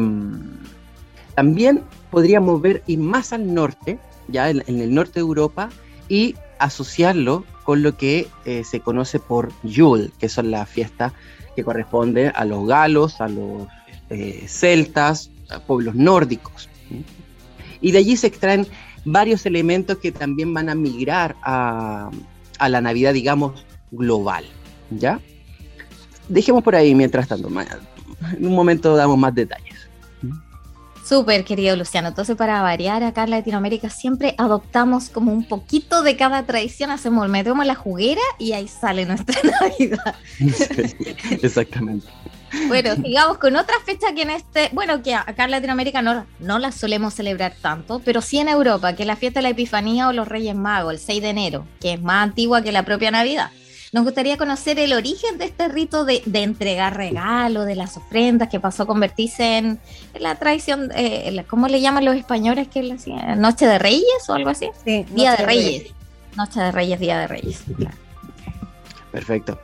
también 1.35 1.83
podríamos 2.11 2.61
ver 2.61 2.83
ir 2.85 2.99
más 2.99 3.33
al 3.33 3.51
norte, 3.53 3.97
ya 4.27 4.49
en 4.49 4.63
el 4.67 4.93
norte 4.93 5.13
de 5.15 5.21
Europa, 5.21 5.69
y 6.07 6.35
asociarlo 6.59 7.45
con 7.63 7.81
lo 7.81 7.97
que 7.97 8.27
eh, 8.45 8.63
se 8.63 8.79
conoce 8.79 9.19
por 9.19 9.51
Yule, 9.63 10.11
que 10.19 10.29
son 10.29 10.51
las 10.51 10.69
fiestas 10.69 11.13
que 11.55 11.63
corresponden 11.63 12.31
a 12.35 12.45
los 12.45 12.67
galos, 12.67 13.19
a 13.21 13.27
los 13.27 13.67
eh, 14.09 14.45
celtas, 14.47 15.31
a 15.49 15.59
pueblos 15.59 15.95
nórdicos. 15.95 16.69
Y 17.81 17.91
de 17.91 17.99
allí 17.99 18.17
se 18.17 18.27
extraen 18.27 18.67
varios 19.05 19.45
elementos 19.45 19.97
que 19.97 20.11
también 20.11 20.53
van 20.53 20.69
a 20.69 20.75
migrar 20.75 21.35
a, 21.43 22.09
a 22.59 22.69
la 22.69 22.81
Navidad, 22.81 23.13
digamos, 23.13 23.65
global. 23.91 24.45
¿Ya? 24.91 25.19
Dejemos 26.27 26.63
por 26.63 26.75
ahí 26.75 26.93
mientras 26.95 27.27
tanto. 27.27 27.49
En 28.37 28.45
un 28.45 28.55
momento 28.55 28.95
damos 28.95 29.17
más 29.17 29.33
detalles. 29.33 29.68
Súper 31.05 31.43
querido 31.43 31.75
Luciano. 31.75 32.09
Entonces, 32.09 32.35
para 32.35 32.61
variar, 32.61 33.03
acá 33.03 33.23
en 33.23 33.31
Latinoamérica 33.31 33.89
siempre 33.89 34.35
adoptamos 34.37 35.09
como 35.09 35.31
un 35.31 35.43
poquito 35.43 36.03
de 36.03 36.15
cada 36.15 36.43
tradición, 36.43 36.91
hacemos, 36.91 37.27
metemos 37.29 37.65
la 37.65 37.75
juguera 37.75 38.21
y 38.37 38.53
ahí 38.53 38.67
sale 38.67 39.05
nuestra 39.05 39.39
Navidad. 39.61 40.15
Exactamente. 41.41 42.07
Bueno, 42.67 42.95
sigamos 42.95 43.37
con 43.37 43.55
otra 43.55 43.75
fecha 43.85 44.13
que 44.13 44.23
en 44.23 44.31
este, 44.31 44.69
bueno, 44.73 45.03
que 45.03 45.13
acá 45.13 45.45
en 45.45 45.51
Latinoamérica 45.51 46.01
no, 46.01 46.25
no 46.39 46.59
la 46.59 46.71
solemos 46.71 47.13
celebrar 47.13 47.53
tanto, 47.61 48.01
pero 48.03 48.21
sí 48.21 48.39
en 48.39 48.49
Europa, 48.49 48.95
que 48.95 49.03
es 49.03 49.07
la 49.07 49.15
fiesta 49.15 49.39
de 49.39 49.43
la 49.43 49.49
Epifanía 49.49 50.07
o 50.07 50.13
los 50.13 50.27
Reyes 50.27 50.55
Magos, 50.55 50.93
el 50.93 50.99
6 50.99 51.21
de 51.21 51.29
enero, 51.29 51.67
que 51.79 51.93
es 51.93 52.01
más 52.01 52.23
antigua 52.23 52.61
que 52.61 52.71
la 52.71 52.83
propia 52.83 53.11
Navidad. 53.11 53.51
Nos 53.91 54.03
gustaría 54.03 54.37
conocer 54.37 54.77
el 54.77 54.93
origen 54.93 55.37
de 55.39 55.45
este 55.45 55.67
rito 55.67 56.05
de, 56.05 56.21
de 56.25 56.43
entregar 56.43 56.95
regalos, 56.95 57.65
de 57.65 57.75
las 57.75 57.97
ofrendas, 57.97 58.47
que 58.49 58.59
pasó 58.59 58.83
a 58.83 58.85
convertirse 58.85 59.57
en, 59.57 59.79
en 60.13 60.23
la 60.23 60.35
tradición, 60.35 60.91
eh, 60.95 61.29
la- 61.31 61.43
¿cómo 61.43 61.67
le 61.67 61.81
llaman 61.81 62.05
los 62.05 62.15
españoles 62.15 62.67
que 62.67 62.91
hacían? 62.91 63.41
¿Noche 63.41 63.65
de 63.65 63.79
Reyes 63.79 64.29
o 64.29 64.33
algo 64.33 64.51
así? 64.51 64.69
Sí, 64.85 65.05
Día 65.11 65.31
Noche 65.31 65.41
de 65.41 65.47
Reyes. 65.47 65.83
Noche 66.37 66.59
de 66.59 66.71
Reyes, 66.71 66.99
Día 66.99 67.19
de 67.19 67.27
Reyes. 67.27 67.63
claro. 67.77 67.97
Perfecto. 69.11 69.59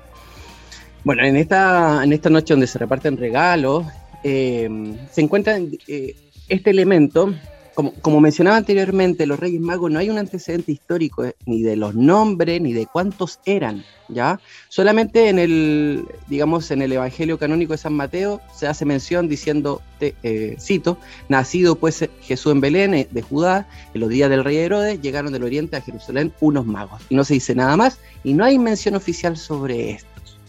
Bueno, 1.04 1.24
en 1.24 1.36
esta, 1.38 2.04
en 2.04 2.12
esta 2.12 2.32
noche 2.32 2.54
donde 2.56 2.66
se 2.66 2.80
reparten 2.80 3.16
regalos, 3.18 3.86
eh, 4.24 4.68
se 5.12 5.22
encuentra 5.22 5.58
eh, 5.88 6.16
este 6.50 6.72
elemento. 6.72 7.32
Como, 7.76 8.22
mencionaba 8.22 8.56
anteriormente, 8.56 9.26
los 9.28 9.38
Reyes 9.38 9.60
Magos 9.60 9.92
no 9.92 10.00
hay 10.00 10.10
un 10.10 10.18
antecedente 10.18 10.72
histórico 10.72 11.26
eh, 11.26 11.36
ni 11.46 11.62
de 11.62 11.76
los 11.76 11.94
nombres 11.94 12.62
ni 12.62 12.72
de 12.72 12.86
cuántos 12.86 13.42
eran, 13.46 13.84
¿ya? 14.08 14.40
Solamente 14.70 15.28
en 15.28 15.40
el, 15.40 16.06
digamos, 16.30 16.72
en 16.72 16.82
el 16.82 16.94
Evangelio 16.94 17.38
canónico 17.38 17.74
de 17.74 17.78
San 17.78 17.92
Mateo 17.94 18.40
se 18.56 18.68
hace 18.68 18.86
mención 18.86 19.28
diciendo, 19.28 19.82
te- 20.00 20.16
eh, 20.24 20.56
cito, 20.58 20.98
nacido 21.28 21.76
pues 21.76 22.02
eh, 22.02 22.10
Jesús 22.22 22.54
en 22.54 22.62
Belén 22.62 23.08
de 23.12 23.22
Judá, 23.22 23.68
en 23.94 24.00
los 24.00 24.10
días 24.10 24.30
del 24.30 24.46
rey 24.46 24.56
Herodes, 24.56 25.02
llegaron 25.02 25.34
del 25.34 25.44
oriente 25.44 25.76
a 25.76 25.82
Jerusalén 25.82 26.32
unos 26.40 26.66
magos. 26.66 27.02
Y 27.10 27.16
no 27.16 27.26
se 27.26 27.34
dice 27.34 27.56
nada 27.56 27.76
más, 27.76 28.00
y 28.24 28.34
no 28.34 28.46
hay 28.46 28.58
mención 28.58 28.96
oficial 28.96 29.36
sobre 29.36 29.92
estos. 29.92 30.40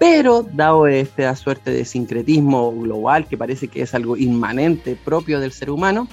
Pero, 0.00 0.42
dado 0.42 0.88
esta 0.88 1.36
suerte 1.36 1.70
de 1.70 1.84
sincretismo 1.84 2.72
global, 2.72 3.28
que 3.28 3.38
parece 3.38 3.68
que 3.68 3.82
es 3.82 3.94
algo 3.94 4.16
inmanente 4.16 4.98
propio 5.04 5.38
del 5.38 5.52
ser 5.52 5.70
humano, 5.70 6.08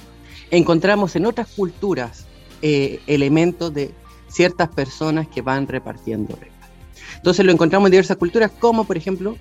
encontramos 0.52 1.16
en 1.16 1.26
otras 1.26 1.48
culturas 1.48 2.26
eh, 2.60 3.00
elementos 3.08 3.74
de 3.74 3.92
ciertas 4.28 4.68
personas 4.68 5.26
que 5.26 5.42
van 5.42 5.66
repartiendo 5.66 6.36
regalos. 6.36 6.68
Entonces 7.16 7.44
lo 7.44 7.52
encontramos 7.52 7.88
en 7.88 7.92
diversas 7.92 8.18
culturas, 8.18 8.52
como 8.60 8.84
por 8.84 8.96
ejemplo 8.96 9.36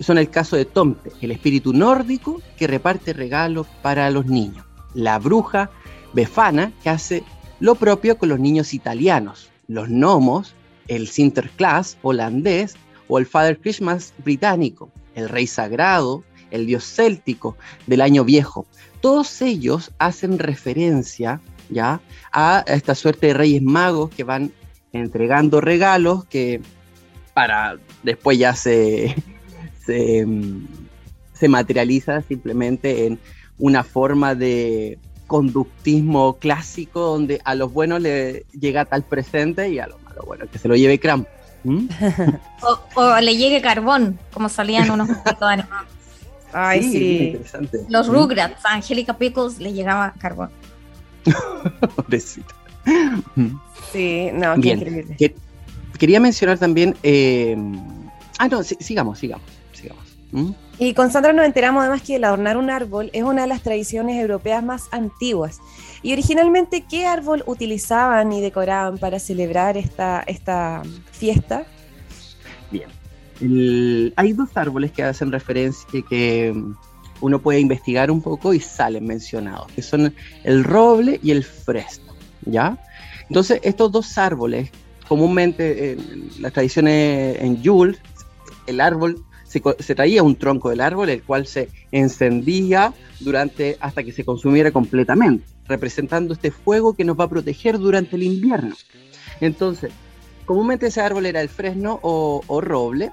son 0.00 0.18
el 0.18 0.30
caso 0.30 0.56
de 0.56 0.64
Tomte, 0.64 1.10
el 1.20 1.30
espíritu 1.30 1.72
nórdico 1.72 2.40
que 2.56 2.66
reparte 2.66 3.12
regalos 3.12 3.66
para 3.82 4.10
los 4.10 4.26
niños. 4.26 4.64
La 4.94 5.18
bruja 5.18 5.70
Befana, 6.12 6.72
que 6.82 6.90
hace 6.90 7.24
lo 7.58 7.74
propio 7.74 8.16
con 8.16 8.28
los 8.28 8.40
niños 8.40 8.72
italianos. 8.74 9.50
Los 9.66 9.88
gnomos, 9.88 10.54
el 10.88 11.08
Sinterklaas 11.08 11.98
holandés 12.02 12.76
o 13.08 13.18
el 13.18 13.26
Father 13.26 13.58
Christmas 13.60 14.14
británico, 14.24 14.90
el 15.14 15.28
rey 15.28 15.46
sagrado, 15.46 16.24
el 16.50 16.66
dios 16.66 16.84
céltico 16.84 17.56
del 17.86 18.00
año 18.00 18.24
viejo. 18.24 18.66
Todos 19.00 19.40
ellos 19.42 19.92
hacen 19.98 20.38
referencia 20.38 21.40
ya 21.68 22.00
a 22.32 22.64
esta 22.66 22.94
suerte 22.94 23.28
de 23.28 23.34
reyes 23.34 23.62
magos 23.62 24.10
que 24.10 24.24
van 24.24 24.52
entregando 24.92 25.60
regalos 25.60 26.24
que 26.24 26.60
para 27.32 27.76
después 28.02 28.38
ya 28.38 28.54
se, 28.54 29.14
se, 29.86 30.26
mm, 30.26 30.66
se 31.32 31.48
materializa 31.48 32.22
simplemente 32.22 33.06
en 33.06 33.18
una 33.58 33.84
forma 33.84 34.34
de 34.34 34.98
conductismo 35.26 36.38
clásico 36.38 37.00
donde 37.00 37.40
a 37.44 37.54
los 37.54 37.72
buenos 37.72 38.00
le 38.00 38.46
llega 38.58 38.84
tal 38.84 39.04
presente 39.04 39.68
y 39.68 39.78
a 39.78 39.86
los 39.86 40.02
malos, 40.02 40.26
bueno, 40.26 40.46
que 40.50 40.58
se 40.58 40.66
lo 40.66 40.74
lleve 40.74 40.98
Cram. 40.98 41.24
¿Mm? 41.62 41.86
O, 42.62 42.78
o 43.00 43.20
le 43.20 43.36
llegue 43.36 43.62
carbón, 43.62 44.18
como 44.32 44.48
salían 44.48 44.90
unos 44.90 45.08
poquitos 45.24 45.48
animados. 45.48 45.99
Ay, 46.52 46.82
sí. 46.82 47.18
interesante. 47.28 47.78
Los. 47.88 48.08
Rugrats, 48.08 48.64
a 48.64 48.74
Angélica 48.74 49.16
Pickles 49.16 49.58
le 49.58 49.72
llegaba 49.72 50.14
carbón. 50.18 50.50
Pobrecita. 51.96 52.54
Sí, 53.92 54.30
no, 54.32 54.54
qué 54.56 54.60
Bien. 54.60 54.78
increíble. 54.78 55.16
Que- 55.18 55.34
quería 55.98 56.20
mencionar 56.20 56.58
también. 56.58 56.96
eh, 57.02 57.56
ah, 58.38 58.48
no, 58.48 58.62
sí, 58.62 58.76
sigamos, 58.80 59.18
sigamos. 59.18 59.44
sigamos. 59.72 60.04
¿Mm? 60.32 60.50
Y 60.78 60.94
con 60.94 61.10
Sandra 61.10 61.32
nos 61.34 61.44
enteramos 61.44 61.82
además 61.82 62.00
que 62.02 62.16
el 62.16 62.24
adornar 62.24 62.56
un 62.56 62.70
árbol 62.70 63.10
es 63.12 63.22
una 63.22 63.42
de 63.42 63.48
las 63.48 63.62
tradiciones 63.62 64.18
europeas 64.20 64.64
más 64.64 64.88
antiguas. 64.92 65.58
Y 66.02 66.12
originalmente, 66.14 66.84
¿qué 66.88 67.04
árbol 67.06 67.42
utilizaban 67.46 68.32
y 68.32 68.40
decoraban 68.40 68.96
para 68.96 69.18
celebrar 69.18 69.76
esta, 69.76 70.22
esta 70.26 70.82
fiesta? 71.12 71.64
Bien. 72.70 72.88
Hay 73.40 74.32
dos 74.32 74.50
árboles 74.54 74.92
que 74.92 75.02
hacen 75.02 75.32
referencia 75.32 75.86
que, 76.08 76.54
uno 77.20 77.40
puede 77.40 77.60
investigar 77.60 78.10
un 78.10 78.22
poco 78.22 78.54
y 78.54 78.60
salen 78.60 79.06
mencionados, 79.06 79.70
que 79.72 79.82
son 79.82 80.14
el 80.44 80.64
roble 80.64 81.20
y 81.22 81.30
el 81.30 81.44
fresno, 81.44 82.14
¿ya? 82.46 82.78
Entonces, 83.28 83.60
estos 83.62 83.92
dos 83.92 84.18
árboles, 84.18 84.70
comúnmente 85.06 85.92
en 85.92 86.30
las 86.40 86.52
tradiciones 86.52 87.40
en 87.40 87.62
Yule, 87.62 87.98
el 88.66 88.80
árbol 88.80 89.24
se, 89.44 89.60
traía 89.94 90.22
un 90.22 90.36
tronco 90.36 90.70
del 90.70 90.80
árbol, 90.80 91.10
el 91.10 91.22
cual 91.22 91.46
se 91.46 91.68
encendía 91.90 92.94
durante 93.18 93.76
hasta 93.80 94.02
que 94.02 94.12
se 94.12 94.24
consumiera 94.24 94.70
completamente, 94.70 95.44
representando 95.66 96.34
este 96.34 96.50
fuego 96.50 96.94
que 96.94 97.04
nos 97.04 97.18
va 97.18 97.24
a 97.24 97.28
proteger 97.28 97.78
durante 97.78 98.16
el 98.16 98.22
invierno. 98.22 98.76
Entonces, 99.40 99.90
comúnmente 100.44 100.86
ese 100.86 101.00
árbol 101.00 101.26
era 101.26 101.40
el 101.40 101.48
fresno 101.48 101.98
o 102.02 102.60
roble, 102.60 103.10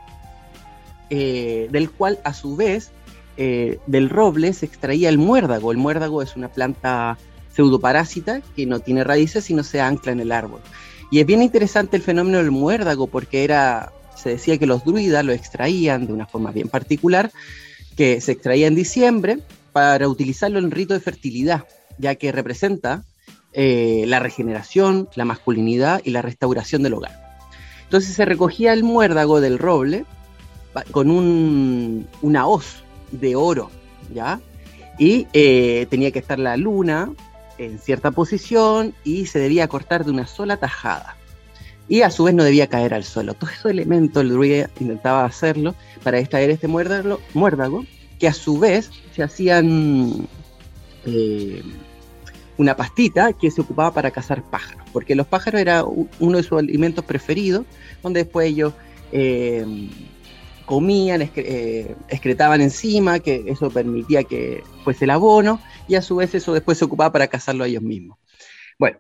eh, 1.10 1.67
del 1.72 1.91
cual 1.91 2.20
a 2.24 2.34
su 2.34 2.56
vez 2.56 2.91
eh, 3.38 3.80
del 3.86 4.10
roble 4.10 4.54
se 4.54 4.65
extraía 4.65 5.10
el 5.10 5.17
muérdago. 5.17 5.72
El 5.72 5.78
muérdago 5.78 6.22
es 6.22 6.36
una 6.36 6.50
planta 6.50 7.17
pseudoparásita 7.54 8.41
que 8.56 8.65
no 8.65 8.80
tiene 8.80 9.04
raíces 9.04 9.46
sino 9.46 9.63
se 9.63 9.82
ancla 9.82 10.12
en 10.12 10.20
el 10.20 10.32
árbol. 10.32 10.62
Y 11.12 11.20
es 11.20 11.26
bien 11.26 11.41
interesante 11.41 11.96
el 11.98 12.04
fenómeno 12.04 12.39
del 12.39 12.52
muérdago 12.52 13.08
porque 13.08 13.43
era, 13.43 13.93
se 14.15 14.30
decía 14.30 14.58
que 14.58 14.67
los 14.67 14.84
druidas 14.84 15.24
lo 15.24 15.32
extraían 15.32 16.08
de 16.08 16.13
una 16.13 16.26
forma 16.26 16.52
bien 16.52 16.67
particular, 16.67 17.32
que 17.96 18.20
se 18.22 18.34
extraía 18.34 18.67
en 18.67 18.76
diciembre 18.76 19.39
para 19.72 20.08
utilizarlo 20.08 20.60
en 20.60 20.72
rito 20.72 20.93
de 20.93 21.00
fertilidad, 21.00 21.65
ya 21.98 22.15
que 22.15 22.32
representa 22.32 23.04
eh, 23.54 24.04
la 24.08 24.20
regeneración, 24.20 25.10
la 25.15 25.26
masculinidad 25.26 26.02
y 26.04 26.12
la 26.12 26.22
restauración 26.22 26.84
del 26.84 26.96
hogar. 26.96 27.39
Entonces 27.84 28.13
se 28.13 28.26
recogía 28.26 28.74
el 28.74 28.84
muérdago 28.84 29.39
del 29.39 29.58
roble 29.58 30.06
con 30.92 31.12
un, 31.12 32.08
una 32.22 32.48
hoz 32.48 32.84
de 33.12 33.36
oro, 33.36 33.70
¿ya? 34.13 34.40
Y 34.98 35.28
eh, 35.34 35.86
tenía 35.90 36.12
que 36.12 36.20
estar 36.20 36.40
la 36.40 36.58
luna 36.58 37.12
en 37.58 37.80
cierta 37.80 38.12
posición 38.12 38.94
y 39.04 39.26
se 39.26 39.40
debía 39.40 39.68
cortar 39.68 40.06
de 40.06 40.12
una 40.12 40.28
sola 40.28 40.58
tajada. 40.58 41.16
Y 41.90 42.02
a 42.02 42.12
su 42.12 42.26
vez 42.26 42.36
no 42.36 42.44
debía 42.44 42.68
caer 42.68 42.94
al 42.94 43.04
suelo. 43.04 43.34
Todos 43.34 43.54
esos 43.54 43.72
elementos 43.72 44.22
el 44.22 44.30
druida 44.30 44.70
intentaba 44.80 45.24
hacerlo 45.24 45.74
para 46.04 46.20
extraer 46.20 46.50
este 46.50 46.68
muérdago, 46.68 47.86
que 48.20 48.28
a 48.28 48.34
su 48.34 48.60
vez 48.60 48.90
se 49.16 49.24
hacían 49.24 50.28
eh, 51.06 51.63
una 52.58 52.76
pastita 52.76 53.34
que 53.34 53.52
se 53.52 53.62
ocupaba 53.62 53.94
para 53.94 54.12
cazar 54.12 54.44
pájaros, 54.44 54.84
porque 54.92 55.16
los 55.16 55.28
pájaros 55.28 55.62
era 55.62 55.86
uno 55.86 56.38
de 56.38 56.44
sus 56.44 56.60
alimentos 56.60 57.06
preferidos, 57.06 57.66
donde 58.04 58.24
después 58.24 58.48
ellos 58.48 58.74
eh, 59.12 59.66
comían, 60.67 61.21
eh, 61.36 61.95
excretaban 62.10 62.62
encima, 62.62 63.19
que 63.19 63.45
eso 63.47 63.71
permitía 63.71 64.23
que 64.23 64.63
fuese 64.84 65.06
el 65.06 65.12
abono, 65.12 65.60
y 65.88 65.95
a 65.95 66.01
su 66.03 66.17
vez 66.17 66.36
eso 66.36 66.53
después 66.53 66.77
se 66.77 66.86
ocupaba 66.86 67.12
para 67.12 67.27
cazarlo 67.27 67.63
a 67.63 67.67
ellos 67.67 67.82
mismos. 67.82 68.19
Bueno, 68.77 68.99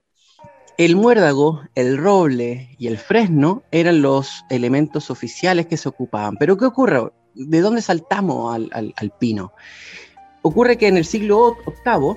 el 0.77 0.95
muérdago, 0.95 1.61
el 1.75 1.97
roble 1.97 2.75
y 2.79 2.87
el 2.87 2.97
fresno 2.97 3.63
eran 3.71 4.01
los 4.01 4.45
elementos 4.49 5.11
oficiales 5.11 5.67
que 5.67 5.75
se 5.77 5.89
ocupaban. 5.89 6.37
Pero 6.37 6.57
¿qué 6.57 6.65
ocurre? 6.65 7.11
¿De 7.35 7.59
dónde 7.61 7.81
saltamos 7.81 8.55
al, 8.55 8.69
al- 8.71 8.93
al 8.95 9.11
pino? 9.11 9.51
Ocurre 10.43 10.77
que 10.77 10.87
en 10.87 10.97
el 10.97 11.03
siglo 11.05 11.57
VIII, 11.85 12.15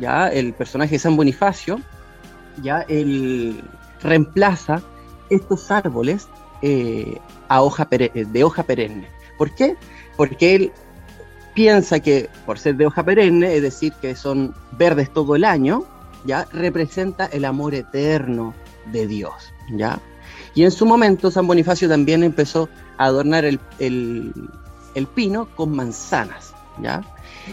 ya 0.00 0.28
el 0.28 0.52
personaje 0.52 0.92
de 0.96 0.98
San 0.98 1.16
Bonifacio, 1.16 1.80
ya 2.62 2.82
él 2.82 3.62
reemplaza 4.02 4.82
estos 5.30 5.70
árboles 5.70 6.28
eh, 6.62 7.18
a 7.48 7.62
hoja 7.62 7.88
pere- 7.88 8.12
de 8.12 8.44
hoja 8.44 8.62
perenne. 8.62 9.06
¿Por 9.38 9.54
qué? 9.54 9.76
Porque 10.16 10.54
él 10.54 10.72
piensa 11.54 12.00
que 12.00 12.28
por 12.46 12.58
ser 12.58 12.76
de 12.76 12.86
hoja 12.86 13.04
perenne, 13.04 13.56
es 13.56 13.62
decir, 13.62 13.92
que 14.00 14.14
son 14.14 14.54
verdes 14.78 15.12
todo 15.12 15.36
el 15.36 15.44
año, 15.44 15.84
ya 16.24 16.46
representa 16.52 17.26
el 17.26 17.44
amor 17.44 17.74
eterno 17.74 18.54
de 18.92 19.06
Dios, 19.06 19.52
¿ya? 19.72 19.98
Y 20.54 20.64
en 20.64 20.70
su 20.70 20.84
momento 20.86 21.30
San 21.30 21.46
Bonifacio 21.46 21.88
también 21.88 22.22
empezó 22.22 22.68
a 22.98 23.06
adornar 23.06 23.44
el, 23.44 23.58
el- 23.78 24.32
el 24.94 25.06
pino 25.06 25.48
con 25.56 25.70
manzanas, 25.74 26.52
¿ya? 26.82 27.02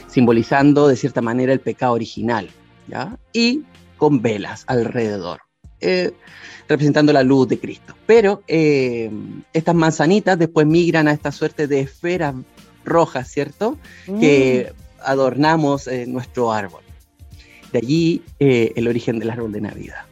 Simbolizando 0.08 0.88
de 0.88 0.96
cierta 0.96 1.22
manera 1.22 1.54
el 1.54 1.60
pecado 1.60 1.94
original, 1.94 2.50
¿ya? 2.88 3.18
Y 3.34 3.64
con 3.98 4.22
velas 4.22 4.64
alrededor, 4.68 5.40
eh, 5.82 6.12
representando 6.68 7.14
la 7.14 7.24
luz 7.24 7.48
de 7.48 7.60
Cristo. 7.60 7.96
Pero 8.06 8.44
eh, 8.48 9.10
estas 9.54 9.76
manzanitas 9.76 10.38
después 10.38 10.66
migran 10.68 11.08
a 11.08 11.12
esta 11.12 11.32
suerte 11.32 11.68
de 11.68 11.82
esferas 11.82 12.36
rojas, 12.86 13.28
¿cierto? 13.30 13.78
que 14.20 14.74
adornamos 15.02 15.88
eh, 15.88 16.06
nuestro 16.08 16.52
árbol. 16.52 16.82
De 17.72 17.80
allí 17.80 18.22
eh, 18.40 18.72
el 18.76 18.88
origen 18.88 19.20
del 19.20 19.30
árbol 19.30 19.52
de 19.52 19.62
Navidad. 19.62 20.06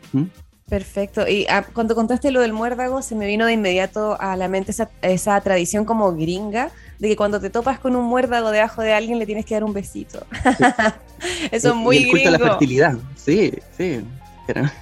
Perfecto. 0.68 1.28
Y 1.28 1.46
ah, 1.48 1.64
cuando 1.74 1.96
contaste 1.96 2.32
lo 2.32 2.42
del 2.42 2.52
muérdago, 2.52 3.02
se 3.02 3.16
me 3.16 3.28
vino 3.28 3.46
de 3.46 3.54
inmediato 3.54 4.20
a 4.20 4.36
la 4.36 4.48
mente 4.48 4.72
esa, 4.72 4.90
esa 5.02 5.40
tradición 5.42 5.86
como 5.86 6.14
gringa, 6.16 6.72
de 7.00 7.10
que 7.10 7.16
cuando 7.16 7.40
te 7.40 7.50
topas 7.50 7.80
con 7.80 7.96
un 7.96 8.06
muérdago 8.06 8.52
debajo 8.52 8.82
de 8.82 8.94
alguien 8.94 9.20
le 9.20 9.26
tienes 9.26 9.46
que 9.46 9.54
dar 9.54 9.64
un 9.64 9.74
besito. 9.74 10.26
Eso 11.52 11.70
es 11.70 11.76
muy 11.76 11.98
y 11.98 12.04
el 12.04 12.10
culto 12.10 12.28
a 12.30 12.32
la 12.32 12.40
fertilidad. 12.40 12.98
Sí, 13.16 13.54
sí. 13.78 14.02
Era- 14.48 14.74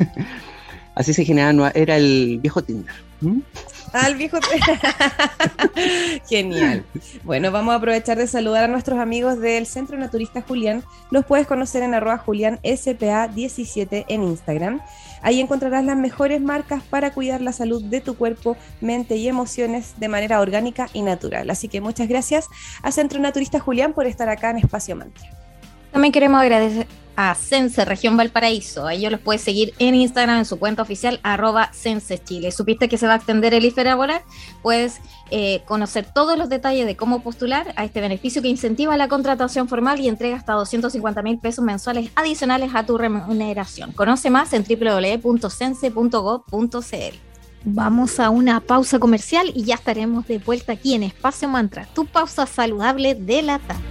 Así 0.96 1.14
se 1.14 1.26
generaba, 1.26 1.72
era 1.76 1.98
el 1.98 2.40
viejo 2.42 2.64
Tinder. 2.64 2.94
¿Mm? 3.22 3.40
Ah, 3.94 4.08
el 4.08 4.16
viejo. 4.16 4.40
Genial. 6.28 6.84
Bueno, 7.24 7.52
vamos 7.52 7.74
a 7.74 7.78
aprovechar 7.78 8.18
de 8.18 8.26
saludar 8.26 8.64
a 8.64 8.68
nuestros 8.68 9.00
amigos 9.00 9.40
del 9.40 9.68
Centro 9.68 10.00
Naturista 10.00 10.42
Julián. 10.42 10.84
Los 11.12 11.26
puedes 11.26 11.46
conocer 11.46 11.84
en 11.84 11.94
arroba 11.94 12.18
Julián 12.18 12.60
SPA17 12.64 14.06
en 14.08 14.24
Instagram. 14.24 14.82
Ahí 15.22 15.40
encontrarás 15.40 15.86
las 15.86 15.96
mejores 15.96 16.42
marcas 16.42 16.82
para 16.84 17.14
cuidar 17.14 17.42
la 17.42 17.54
salud 17.54 17.84
de 17.84 18.02
tu 18.02 18.18
cuerpo, 18.18 18.58
mente 18.82 19.16
y 19.16 19.28
emociones 19.28 19.94
de 19.98 20.08
manera 20.08 20.42
orgánica 20.42 20.90
y 20.92 21.04
natural. 21.04 21.52
Así 21.52 21.68
que 21.68 21.80
muchas 21.80 22.08
gracias 22.08 22.48
a 22.82 22.92
Centro 22.92 23.20
Naturista 23.20 23.60
Julián 23.60 23.94
por 23.94 24.08
estar 24.08 24.28
acá 24.28 24.50
en 24.50 24.58
Espacio 24.58 24.96
Mantra. 24.96 25.43
También 25.94 26.12
queremos 26.12 26.42
agradecer 26.42 26.88
a 27.16 27.36
Sense 27.36 27.86
Región 27.86 28.18
Valparaíso. 28.18 28.88
A 28.88 28.96
ellos 28.96 29.12
los 29.12 29.22
puedes 29.22 29.44
seguir 29.44 29.76
en 29.78 29.94
Instagram 29.94 30.40
en 30.40 30.46
su 30.46 30.58
cuenta 30.58 30.82
oficial 30.82 31.20
arroba 31.22 31.72
Sense 31.72 32.18
Chile. 32.18 32.52
¿Supiste 32.52 32.90
que 32.90 32.98
se 32.98 33.06
va 33.06 33.14
a 33.14 33.18
extender 33.18 33.54
el 33.54 33.66
IFE 33.66 33.84
laboral? 33.84 34.24
Puedes 34.64 35.02
eh, 35.30 35.62
conocer 35.66 36.08
todos 36.12 36.36
los 36.36 36.50
detalles 36.50 36.88
de 36.88 36.96
cómo 36.96 37.22
postular 37.22 37.74
a 37.76 37.86
este 37.86 38.02
beneficio 38.02 38.42
que 38.42 38.48
incentiva 38.48 38.98
la 38.98 39.08
contratación 39.08 39.70
formal 39.70 40.00
y 40.00 40.08
entrega 40.08 40.36
hasta 40.36 40.54
250 40.54 41.22
mil 41.22 41.38
pesos 41.38 41.64
mensuales 41.64 42.10
adicionales 42.16 42.72
a 42.74 42.88
tu 42.88 42.98
remuneración. 42.98 43.92
Conoce 43.92 44.32
más 44.32 44.52
en 44.54 44.64
www.sense.gov.cl. 44.64 47.16
Vamos 47.66 48.20
a 48.20 48.30
una 48.32 48.62
pausa 48.62 48.98
comercial 48.98 49.52
y 49.54 49.64
ya 49.64 49.76
estaremos 49.76 50.26
de 50.28 50.40
vuelta 50.40 50.74
aquí 50.74 50.96
en 50.96 51.04
Espacio 51.04 51.48
Mantra, 51.48 51.88
tu 51.94 52.08
pausa 52.08 52.48
saludable 52.48 53.14
de 53.14 53.44
la 53.44 53.60
tarde. 53.60 53.84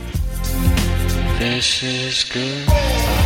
This 1.43 1.83
is 1.83 2.23
good. 2.23 3.22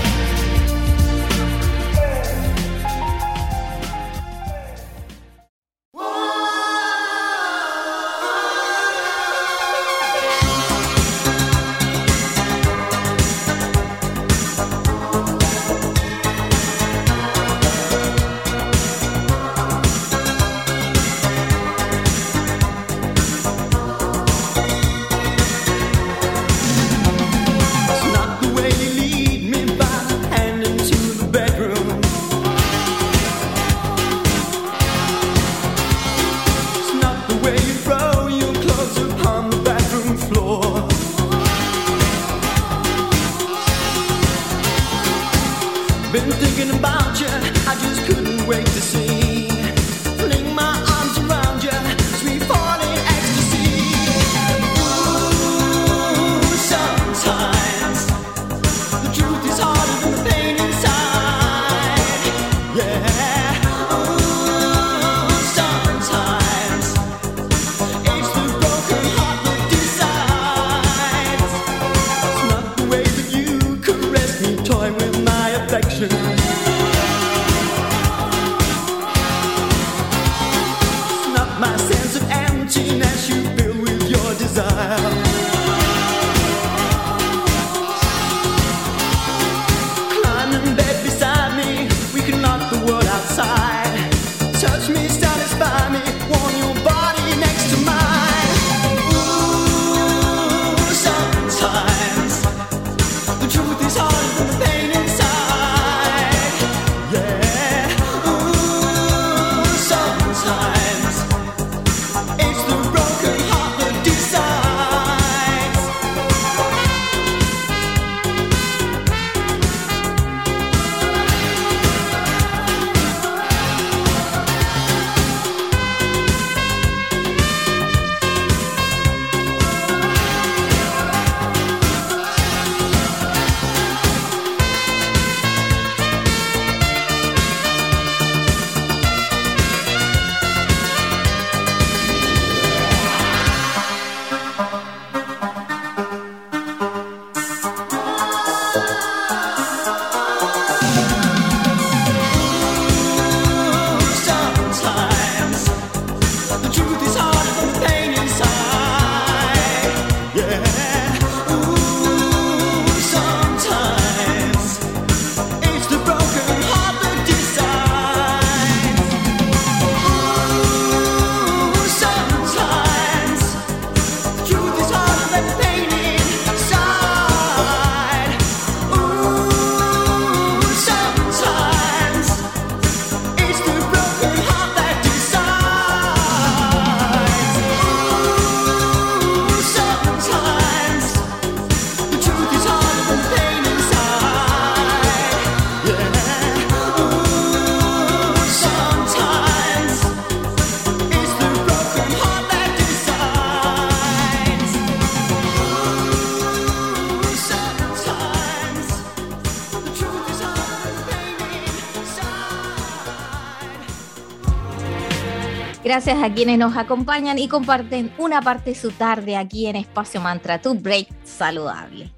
Gracias 215.96 216.22
a 216.22 216.34
quienes 216.34 216.58
nos 216.58 216.76
acompañan 216.76 217.38
y 217.38 217.48
comparten 217.48 218.12
una 218.18 218.42
parte 218.42 218.68
de 218.68 218.76
su 218.76 218.90
tarde 218.90 219.34
aquí 219.34 219.66
en 219.66 219.76
Espacio 219.76 220.20
Mantra, 220.20 220.60
tu 220.60 220.74
break 220.74 221.08
saludable. 221.24 222.12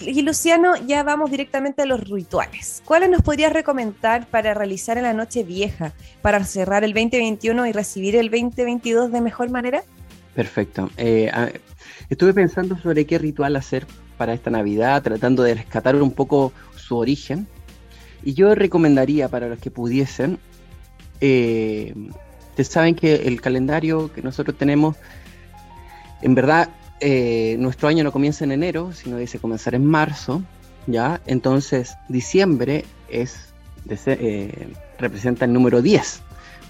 Y 0.00 0.22
Luciano, 0.22 0.76
ya 0.86 1.02
vamos 1.02 1.30
directamente 1.30 1.82
a 1.82 1.84
los 1.84 2.00
rituales. 2.08 2.82
¿Cuáles 2.86 3.10
nos 3.10 3.20
podrías 3.20 3.52
recomendar 3.52 4.26
para 4.28 4.54
realizar 4.54 4.96
en 4.96 5.02
la 5.02 5.12
noche 5.12 5.44
vieja, 5.44 5.92
para 6.22 6.42
cerrar 6.42 6.84
el 6.84 6.94
2021 6.94 7.66
y 7.66 7.72
recibir 7.72 8.16
el 8.16 8.30
2022 8.30 9.12
de 9.12 9.20
mejor 9.20 9.50
manera? 9.50 9.82
Perfecto. 10.34 10.88
Eh, 10.96 11.30
estuve 12.08 12.32
pensando 12.32 12.78
sobre 12.78 13.04
qué 13.04 13.18
ritual 13.18 13.56
hacer 13.56 13.86
para 14.16 14.32
esta 14.32 14.48
Navidad, 14.48 15.02
tratando 15.02 15.42
de 15.42 15.52
rescatar 15.52 15.96
un 15.96 16.12
poco 16.12 16.54
su 16.76 16.96
origen. 16.96 17.46
Y 18.24 18.32
yo 18.32 18.54
recomendaría 18.54 19.28
para 19.28 19.48
los 19.48 19.58
que 19.58 19.70
pudiesen, 19.70 20.38
eh, 21.20 21.92
ustedes 22.62 22.72
saben 22.74 22.96
que 22.96 23.14
el 23.28 23.40
calendario 23.40 24.12
que 24.12 24.20
nosotros 24.20 24.58
tenemos, 24.58 24.96
en 26.22 26.34
verdad, 26.34 26.70
eh, 26.98 27.54
nuestro 27.60 27.86
año 27.88 28.02
no 28.02 28.10
comienza 28.10 28.42
en 28.42 28.50
enero, 28.50 28.92
sino 28.92 29.16
dice 29.16 29.38
comenzar 29.38 29.76
en 29.76 29.86
marzo, 29.86 30.42
¿ya? 30.88 31.20
Entonces, 31.26 31.94
diciembre 32.08 32.84
es, 33.08 33.52
eh, 33.88 34.72
representa 34.98 35.44
el 35.44 35.52
número 35.52 35.82
10. 35.82 36.20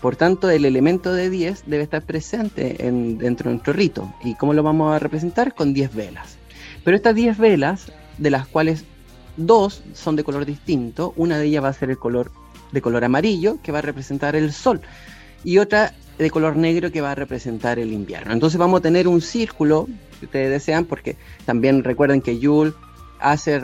Por 0.03 0.14
tanto, 0.16 0.51
el 0.51 0.66
elemento 0.66 1.14
de 1.14 1.31
10 1.31 1.62
debe 1.66 1.85
estar 1.85 2.03
presente 2.03 2.87
en- 2.87 3.16
dentro 3.16 3.48
de 3.48 3.55
nuestro 3.55 3.72
rito. 3.72 4.12
¿Y 4.22 4.35
cómo 4.35 4.53
lo 4.53 4.62
vamos 4.62 4.94
a 4.94 4.98
representar? 4.98 5.55
Con 5.55 5.72
10 5.72 5.94
velas. 5.94 6.37
Pero 6.85 6.98
estas 6.98 7.14
10 7.14 7.38
velas, 7.38 7.90
de 8.18 8.31
las 8.31 8.46
cuales 8.46 8.85
dos 9.38 9.83
son 9.94 10.16
de 10.16 10.22
color 10.24 10.44
distinto, 10.44 11.14
una 11.16 11.38
de 11.38 11.46
ellas 11.46 11.64
va 11.64 11.68
a 11.68 11.72
ser 11.72 11.88
el 11.88 11.98
color 11.98 12.31
de 12.72 12.83
color 12.83 13.05
amarillo, 13.05 13.57
que 13.62 13.72
va 13.72 13.79
a 13.79 13.83
representar 13.83 14.37
el 14.37 14.53
sol, 14.53 14.83
y 15.44 15.59
otra 15.59 15.94
de 16.18 16.31
color 16.31 16.57
negro, 16.57 16.90
que 16.90 17.01
va 17.01 17.12
a 17.12 17.14
representar 17.14 17.79
el 17.79 17.92
invierno. 17.92 18.33
Entonces 18.33 18.59
vamos 18.59 18.81
a 18.81 18.83
tener 18.83 19.07
un 19.07 19.20
círculo, 19.20 19.87
si 20.18 20.27
ustedes 20.27 20.51
desean, 20.51 20.85
porque 20.85 21.16
también 21.44 21.85
recuerden 21.85 22.20
que 22.20 22.38
Yule 22.38 22.72
hace 23.20 23.61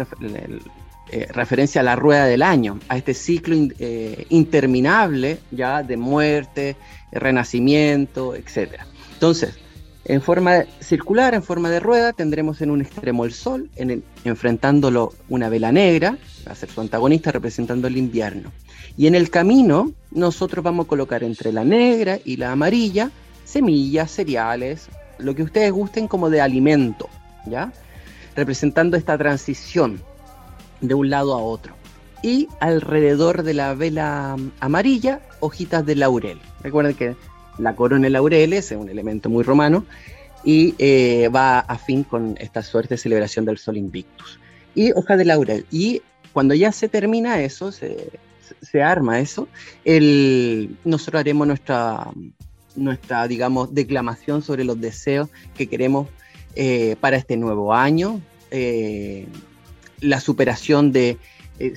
eh, 1.10 1.28
referencia 1.32 1.80
a 1.80 1.84
la 1.84 1.96
rueda 1.96 2.26
del 2.26 2.42
año, 2.42 2.78
a 2.88 2.96
este 2.96 3.12
ciclo 3.12 3.56
eh, 3.78 4.26
interminable 4.30 5.38
ya 5.50 5.82
de 5.82 5.96
muerte, 5.96 6.76
renacimiento, 7.12 8.34
etc. 8.34 8.82
Entonces, 9.12 9.58
en 10.04 10.20
forma 10.20 10.64
circular, 10.80 11.34
en 11.34 11.42
forma 11.42 11.70
de 11.70 11.80
rueda, 11.80 12.12
tendremos 12.12 12.60
en 12.60 12.70
un 12.70 12.80
extremo 12.80 13.24
el 13.24 13.32
sol, 13.32 13.70
en 13.76 14.04
enfrentándolo 14.24 15.12
una 15.28 15.48
vela 15.48 15.72
negra, 15.72 16.18
va 16.46 16.52
a 16.52 16.54
ser 16.54 16.70
su 16.70 16.80
antagonista 16.80 17.32
representando 17.32 17.88
el 17.88 17.96
invierno. 17.96 18.52
Y 18.96 19.06
en 19.06 19.14
el 19.14 19.30
camino, 19.30 19.92
nosotros 20.10 20.62
vamos 20.62 20.86
a 20.86 20.88
colocar 20.88 21.24
entre 21.24 21.52
la 21.52 21.64
negra 21.64 22.18
y 22.24 22.36
la 22.36 22.52
amarilla 22.52 23.10
semillas, 23.44 24.10
cereales, 24.10 24.88
lo 25.18 25.34
que 25.34 25.42
ustedes 25.42 25.72
gusten 25.72 26.08
como 26.08 26.30
de 26.30 26.40
alimento, 26.40 27.08
¿ya? 27.46 27.72
Representando 28.34 28.96
esta 28.96 29.16
transición 29.16 30.00
de 30.80 30.94
un 30.94 31.10
lado 31.10 31.34
a 31.34 31.38
otro. 31.38 31.74
Y 32.22 32.48
alrededor 32.60 33.42
de 33.42 33.54
la 33.54 33.74
vela 33.74 34.36
mm, 34.36 34.52
amarilla, 34.60 35.20
hojitas 35.40 35.84
de 35.86 35.94
laurel. 35.94 36.40
Recuerden 36.62 36.94
que 36.94 37.16
la 37.58 37.74
corona 37.76 38.04
de 38.04 38.10
laureles 38.10 38.72
es 38.72 38.78
un 38.78 38.88
elemento 38.88 39.28
muy 39.28 39.44
romano 39.44 39.84
y 40.44 40.74
eh, 40.78 41.28
va 41.34 41.60
a 41.60 41.78
fin 41.78 42.04
con 42.04 42.36
esta 42.38 42.62
suerte 42.62 42.94
de 42.94 42.98
celebración 42.98 43.44
del 43.44 43.58
sol 43.58 43.76
invictus. 43.76 44.38
Y 44.74 44.92
hoja 44.92 45.16
de 45.16 45.24
laurel. 45.24 45.66
Y 45.70 46.02
cuando 46.32 46.54
ya 46.54 46.72
se 46.72 46.88
termina 46.88 47.40
eso, 47.40 47.72
se, 47.72 48.10
arma 48.82 49.20
eso, 49.20 49.48
el, 49.84 50.76
nosotros 50.84 51.20
haremos 51.20 51.46
nuestra, 51.46 52.08
nuestra, 52.76 53.26
digamos, 53.28 53.72
declamación 53.72 54.42
sobre 54.42 54.64
los 54.64 54.80
deseos 54.80 55.28
que 55.56 55.68
queremos 55.68 56.08
eh, 56.56 56.96
para 57.00 57.16
este 57.16 57.36
nuevo 57.36 57.72
año, 57.72 58.20
eh, 58.50 59.26
la 60.00 60.20
superación 60.20 60.92
de 60.92 61.18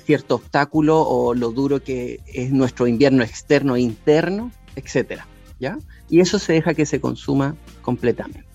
cierto 0.03 0.35
obstáculo 0.35 0.99
o 0.99 1.35
lo 1.35 1.51
duro 1.51 1.83
que 1.83 2.19
es 2.33 2.51
nuestro 2.51 2.87
invierno 2.87 3.23
externo 3.23 3.75
e 3.75 3.81
interno, 3.81 4.51
etcétera, 4.75 5.27
¿ya? 5.59 5.77
Y 6.09 6.19
eso 6.19 6.39
se 6.39 6.53
deja 6.53 6.73
que 6.73 6.85
se 6.85 6.99
consuma 6.99 7.55
completamente. 7.81 8.45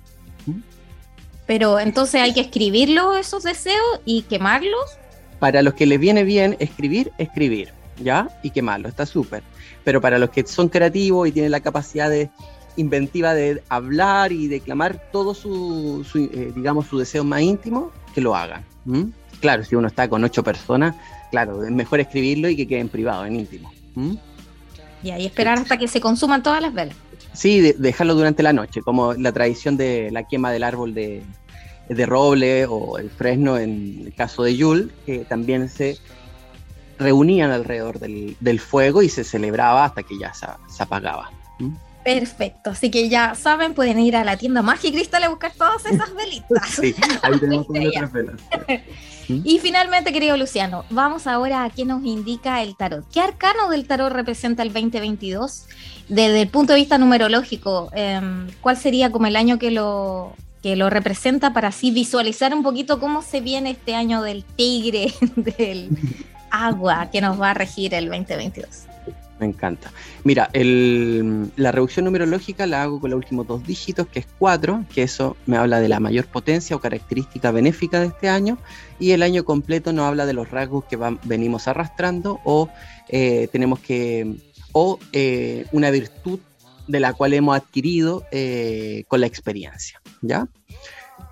Pero 1.46 1.78
entonces 1.78 2.20
hay 2.20 2.32
que 2.32 2.40
escribirlos 2.40 3.16
esos 3.18 3.42
deseos 3.42 4.00
y 4.04 4.22
quemarlos. 4.22 4.98
Para 5.38 5.62
los 5.62 5.74
que 5.74 5.86
les 5.86 5.98
viene 5.98 6.24
bien 6.24 6.56
escribir, 6.60 7.12
escribir, 7.18 7.70
¿ya? 7.98 8.28
Y 8.42 8.50
quemarlo, 8.50 8.88
está 8.88 9.06
súper. 9.06 9.42
Pero 9.84 10.00
para 10.00 10.18
los 10.18 10.30
que 10.30 10.46
son 10.46 10.68
creativos 10.68 11.28
y 11.28 11.32
tienen 11.32 11.50
la 11.50 11.60
capacidad 11.60 12.08
de 12.08 12.30
inventiva 12.76 13.34
de 13.34 13.62
hablar 13.68 14.32
y 14.32 14.48
declamar 14.48 15.10
todo 15.12 15.34
su, 15.34 16.06
su, 16.08 16.18
eh, 16.18 16.52
digamos, 16.54 16.86
su 16.86 16.98
deseo 16.98 17.24
más 17.24 17.42
íntimo, 17.42 17.90
que 18.14 18.20
lo 18.20 18.34
hagan. 18.34 18.64
Claro, 19.40 19.64
si 19.64 19.74
uno 19.74 19.88
está 19.88 20.08
con 20.08 20.22
ocho 20.24 20.42
personas, 20.42 20.94
claro, 21.30 21.64
es 21.64 21.70
mejor 21.70 22.00
escribirlo 22.00 22.48
y 22.48 22.56
que 22.56 22.66
quede 22.66 22.80
en 22.80 22.88
privado, 22.88 23.26
en 23.26 23.36
íntimo. 23.36 23.70
Y 25.02 25.10
ahí 25.10 25.26
esperar 25.26 25.58
hasta 25.58 25.76
que 25.76 25.88
se 25.88 26.00
consuman 26.00 26.42
todas 26.42 26.60
las 26.62 26.72
velas. 26.72 26.96
Sí, 27.32 27.60
de- 27.60 27.72
dejarlo 27.78 28.14
durante 28.14 28.42
la 28.42 28.52
noche, 28.52 28.82
como 28.82 29.14
la 29.14 29.32
tradición 29.32 29.76
de 29.76 30.10
la 30.12 30.24
quema 30.28 30.50
del 30.52 30.62
árbol 30.62 30.94
de, 30.94 31.22
de 31.88 32.06
roble 32.06 32.66
o 32.66 32.98
el 32.98 33.10
fresno 33.10 33.58
en 33.58 34.02
el 34.06 34.14
caso 34.14 34.42
de 34.44 34.56
Yule, 34.56 34.88
que 35.06 35.20
también 35.20 35.68
se 35.68 35.96
reunían 36.98 37.50
alrededor 37.50 37.98
del, 37.98 38.36
del 38.40 38.60
fuego 38.60 39.02
y 39.02 39.08
se 39.08 39.24
celebraba 39.24 39.84
hasta 39.84 40.02
que 40.02 40.18
ya 40.18 40.32
se, 40.34 40.46
se 40.68 40.82
apagaba. 40.82 41.30
¿m? 41.58 41.72
Perfecto. 42.04 42.70
Así 42.70 42.90
que 42.90 43.08
ya 43.08 43.34
saben, 43.34 43.74
pueden 43.74 43.98
ir 44.00 44.16
a 44.16 44.24
la 44.24 44.36
tienda 44.36 44.62
Cristal 44.92 45.22
a 45.24 45.28
buscar 45.28 45.52
todas 45.52 45.84
esas 45.86 46.14
velitas. 46.16 46.68
Sí, 46.68 46.94
ahí 47.22 47.38
tenemos 47.38 47.66
todas 47.68 47.82
nuestras 47.82 48.12
Y 49.44 49.58
finalmente, 49.58 50.12
querido 50.12 50.36
Luciano, 50.36 50.84
vamos 50.90 51.26
ahora 51.26 51.64
a 51.64 51.70
qué 51.70 51.84
nos 51.84 52.04
indica 52.04 52.62
el 52.62 52.76
tarot. 52.76 53.04
¿Qué 53.12 53.20
arcano 53.20 53.68
del 53.68 53.86
tarot 53.86 54.12
representa 54.12 54.62
el 54.62 54.72
2022? 54.72 55.66
Desde 56.08 56.42
el 56.42 56.48
punto 56.48 56.72
de 56.72 56.80
vista 56.80 56.98
numerológico, 56.98 57.90
em, 57.94 58.48
¿cuál 58.60 58.76
sería 58.76 59.10
como 59.10 59.26
el 59.26 59.36
año 59.36 59.58
que 59.58 59.70
lo, 59.70 60.34
que 60.62 60.76
lo 60.76 60.90
representa 60.90 61.52
para 61.52 61.68
así 61.68 61.90
visualizar 61.90 62.54
un 62.54 62.62
poquito 62.62 63.00
cómo 63.00 63.22
se 63.22 63.40
viene 63.40 63.70
este 63.70 63.94
año 63.94 64.22
del 64.22 64.44
tigre, 64.44 65.12
del 65.36 65.90
agua 66.50 67.10
que 67.10 67.20
nos 67.20 67.40
va 67.40 67.50
a 67.50 67.54
regir 67.54 67.94
el 67.94 68.08
2022? 68.08 68.91
Me 69.42 69.48
encanta. 69.48 69.90
Mira, 70.22 70.48
la 70.54 71.72
reducción 71.72 72.04
numerológica 72.04 72.64
la 72.64 72.84
hago 72.84 73.00
con 73.00 73.10
los 73.10 73.16
últimos 73.16 73.44
dos 73.44 73.66
dígitos, 73.66 74.06
que 74.06 74.20
es 74.20 74.26
4, 74.38 74.84
que 74.94 75.02
eso 75.02 75.36
me 75.46 75.56
habla 75.56 75.80
de 75.80 75.88
la 75.88 75.98
mayor 75.98 76.26
potencia 76.26 76.76
o 76.76 76.78
característica 76.78 77.50
benéfica 77.50 77.98
de 77.98 78.06
este 78.06 78.28
año, 78.28 78.56
y 79.00 79.10
el 79.10 79.20
año 79.24 79.44
completo 79.44 79.92
nos 79.92 80.04
habla 80.06 80.26
de 80.26 80.32
los 80.32 80.48
rasgos 80.52 80.84
que 80.84 80.96
venimos 81.24 81.66
arrastrando 81.66 82.38
o 82.44 82.68
eh, 83.08 83.48
tenemos 83.50 83.80
que, 83.80 84.36
o 84.70 85.00
eh, 85.12 85.66
una 85.72 85.90
virtud 85.90 86.38
de 86.86 87.00
la 87.00 87.12
cual 87.12 87.34
hemos 87.34 87.56
adquirido 87.56 88.22
eh, 88.30 89.02
con 89.08 89.20
la 89.22 89.26
experiencia, 89.26 90.00
¿ya? 90.20 90.46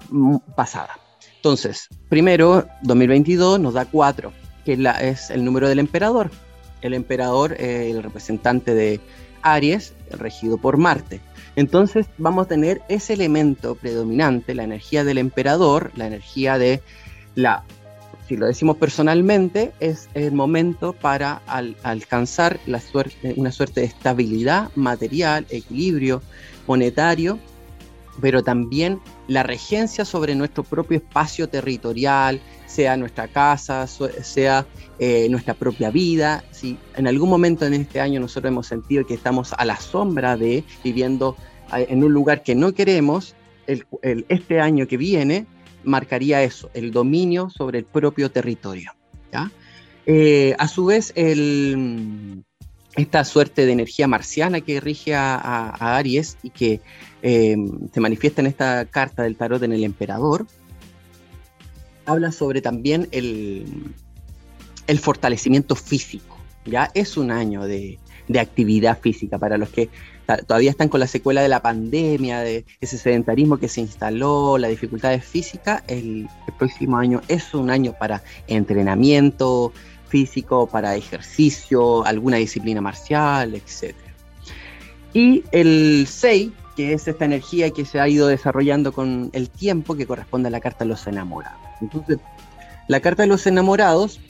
Mm, 0.09 0.39
Pasada. 0.57 0.99
Entonces, 1.37 1.87
primero, 2.09 2.67
2022 2.83 3.61
nos 3.61 3.75
da 3.75 3.85
4, 3.85 4.33
que 4.65 4.73
es, 4.73 4.81
la- 4.81 5.01
es 5.01 5.31
el 5.31 5.45
número 5.45 5.69
del 5.69 5.79
emperador 5.79 6.29
el 6.83 6.95
emperador, 6.95 7.57
eh, 7.59 7.91
el 7.91 8.03
representante 8.03 8.75
de 8.75 9.01
Aries, 9.43 9.95
regido 10.11 10.59
por 10.59 10.77
Marte. 10.77 11.21
Entonces 11.57 12.07
vamos 12.19 12.47
a 12.47 12.49
tener 12.49 12.83
ese 12.89 13.15
elemento 13.15 13.75
predominante, 13.75 14.55
la 14.55 14.65
energía 14.65 15.05
del 15.05 15.19
emperador, 15.19 15.91
la 15.97 16.07
energía 16.07 16.59
de 16.59 16.81
la, 17.35 17.65
si 18.29 18.37
lo 18.37 18.47
decimos 18.47 18.77
personalmente, 18.77 19.73
es 19.81 20.09
el 20.15 20.33
momento 20.33 20.93
para 20.93 21.43
al- 21.47 21.77
alcanzar 21.83 22.61
una 23.37 23.51
suerte 23.53 23.81
de 23.81 23.87
estabilidad 23.87 24.71
material, 24.77 25.47
equilibrio 25.51 26.23
monetario, 26.67 27.39
pero 28.21 28.43
también 28.43 29.01
la 29.29 29.43
regencia 29.43 30.05
sobre 30.05 30.35
nuestro 30.35 30.63
propio 30.63 30.99
espacio 30.99 31.49
territorial, 31.49 32.41
sea 32.71 32.97
nuestra 32.97 33.29
casa, 33.29 33.87
sea 33.87 34.67
eh, 34.99 35.29
nuestra 35.29 35.55
propia 35.55 35.91
vida. 35.91 36.45
Si 36.53 36.79
en 36.97 37.07
algún 37.07 37.29
momento 37.29 37.67
en 37.67 37.75
este 37.75 38.01
año 38.01 38.21
nosotros 38.21 38.51
hemos 38.51 38.67
sentido 38.67 39.05
que 39.07 39.15
estamos 39.15 39.53
a 39.53 39.65
la 39.65 39.77
sombra 39.77 40.37
de 40.37 40.65
viviendo 40.85 41.37
en 41.73 42.05
un 42.05 42.13
lugar 42.13 42.43
que 42.43 42.55
no 42.55 42.73
queremos, 42.73 43.35
este 43.67 44.61
año 44.61 44.87
que 44.89 44.97
viene 44.97 45.47
marcaría 45.85 46.43
eso, 46.43 46.71
el 46.75 46.91
dominio 46.91 47.51
sobre 47.51 47.79
el 47.79 47.85
propio 47.85 48.31
territorio. 48.31 48.93
Eh, 50.07 50.57
a 50.59 50.67
su 50.67 50.87
vez, 50.87 51.13
esta 52.97 53.25
suerte 53.25 53.67
de 53.67 53.73
energía 53.73 54.09
marciana 54.09 54.61
que 54.61 54.81
rige 54.81 55.15
a 55.15 55.97
Aries 55.97 56.37
y 56.43 56.51
que 56.51 56.81
eh, 57.23 57.57
se 57.93 58.01
manifiesta 58.01 58.41
en 58.41 58.47
esta 58.47 58.87
carta 58.87 59.23
del 59.23 59.37
tarot 59.37 59.63
en 59.63 59.73
el 59.73 59.85
emperador, 59.85 60.47
habla 62.11 62.33
sobre 62.33 62.61
también 62.61 63.09
el, 63.13 63.67
fortalecimiento 65.01 65.77
físico. 65.77 66.37
Ya 66.65 66.91
es 66.95 67.17
un 67.17 67.31
año 67.31 67.65
de 67.65 67.99
actividad 68.39 68.99
física. 69.01 69.39
Para 69.39 69.57
los 69.59 69.71
que 69.71 69.89
todavía 70.47 70.71
están 70.71 70.89
con 70.89 71.01
la 71.01 71.07
secuela 71.07 71.43
de 71.43 71.49
la 71.49 71.61
pandemia, 71.61 72.41
de 72.41 72.65
ese 72.81 72.99
sedentarismo 72.99 73.59
que 73.59 73.69
se 73.69 73.81
instaló, 73.81 74.59
las 74.59 74.71
dificultades 74.71 75.25
físicas, 75.25 75.83
el, 75.89 76.29
el 76.47 76.55
próximo 76.59 76.99
año 76.99 77.21
es 77.29 77.55
un 77.55 77.71
año 77.71 77.95
para 77.99 78.23
entrenamiento 78.47 79.73
físico, 80.09 80.67
para 80.67 80.97
ejercicio, 80.97 82.05
alguna 82.05 82.37
disciplina 82.37 82.81
marcial, 82.81 83.55
etc. 83.55 83.95
Y 85.13 85.45
el 85.53 86.07
6, 86.09 86.51
que 86.77 86.93
es 86.93 87.09
esta 87.09 87.25
energía 87.25 87.71
que 87.71 87.85
se 87.85 88.01
ha 88.01 88.09
ido 88.09 88.27
desarrollando 88.27 88.93
con 88.93 89.31
el 89.33 89.51
tiempo, 89.51 89.97
que 89.97 90.07
corresponde 90.07 90.49
a 90.49 90.51
la 90.51 90.61
carta 90.61 90.85
de 90.85 90.91
los 90.91 91.07
enamorados. 91.07 91.70
Entonces, 91.81 92.19
la 92.89 93.01
carta 93.01 93.23
de 93.23 93.29
los 93.29 93.47
enamorados 93.47 94.21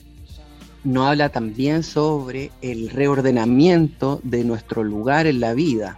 nos 0.84 1.06
habla 1.06 1.28
también 1.28 1.82
sobre 1.82 2.50
el 2.62 2.90
reordenamiento 2.90 4.20
de 4.22 4.44
nuestro 4.44 4.82
lugar 4.82 5.26
en 5.26 5.40
la 5.40 5.54
vida. 5.54 5.96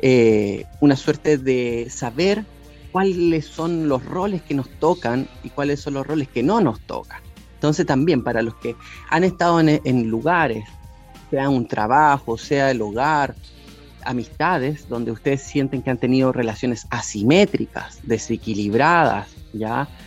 Eh, 0.00 0.64
una 0.80 0.96
suerte 0.96 1.38
de 1.38 1.88
saber 1.90 2.44
cuáles 2.92 3.46
son 3.46 3.88
los 3.88 4.04
roles 4.04 4.42
que 4.42 4.54
nos 4.54 4.68
tocan 4.78 5.28
y 5.42 5.50
cuáles 5.50 5.80
son 5.80 5.94
los 5.94 6.06
roles 6.06 6.28
que 6.28 6.42
no 6.42 6.60
nos 6.60 6.80
tocan. 6.80 7.20
Entonces 7.54 7.86
también 7.86 8.22
para 8.22 8.42
los 8.42 8.54
que 8.56 8.76
han 9.10 9.24
estado 9.24 9.60
en, 9.60 9.80
en 9.84 10.08
lugares, 10.08 10.64
sea 11.30 11.48
un 11.48 11.66
trabajo, 11.66 12.38
sea 12.38 12.70
el 12.70 12.82
hogar, 12.82 13.34
amistades, 14.04 14.88
donde 14.88 15.10
ustedes 15.10 15.42
sienten 15.42 15.82
que 15.82 15.90
han 15.90 15.98
tenido 15.98 16.32
relaciones 16.32 16.86
asimétricas, 16.90 17.98
desequilibradas, 18.04 19.28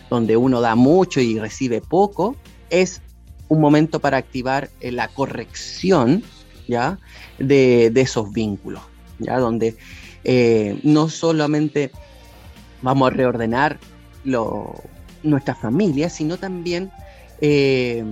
Donde 0.10 0.38
uno 0.38 0.62
da 0.62 0.76
mucho 0.76 1.20
y 1.20 1.40
recibe 1.40 1.82
poco, 1.82 2.36
es 2.70 3.02
un 3.48 3.60
momento 3.60 4.00
para 4.00 4.18
activar 4.18 4.70
eh, 4.80 4.92
la 4.92 5.08
corrección, 5.10 6.24
¿ya? 6.68 7.00
De, 7.38 7.90
de 7.90 8.02
esos 8.02 8.32
vínculos, 8.32 8.82
¿ya? 9.18 9.38
Donde 9.40 9.76
eh, 10.24 10.80
no 10.84 11.10
solamente 11.10 11.92
vamos 12.82 13.12
a 13.12 13.16
reordenar 13.16 13.80
lo, 14.24 14.76
nuestra 15.24 15.56
familia, 15.56 16.10
sino 16.10 16.38
también 16.38 16.92
eh, 17.42 18.04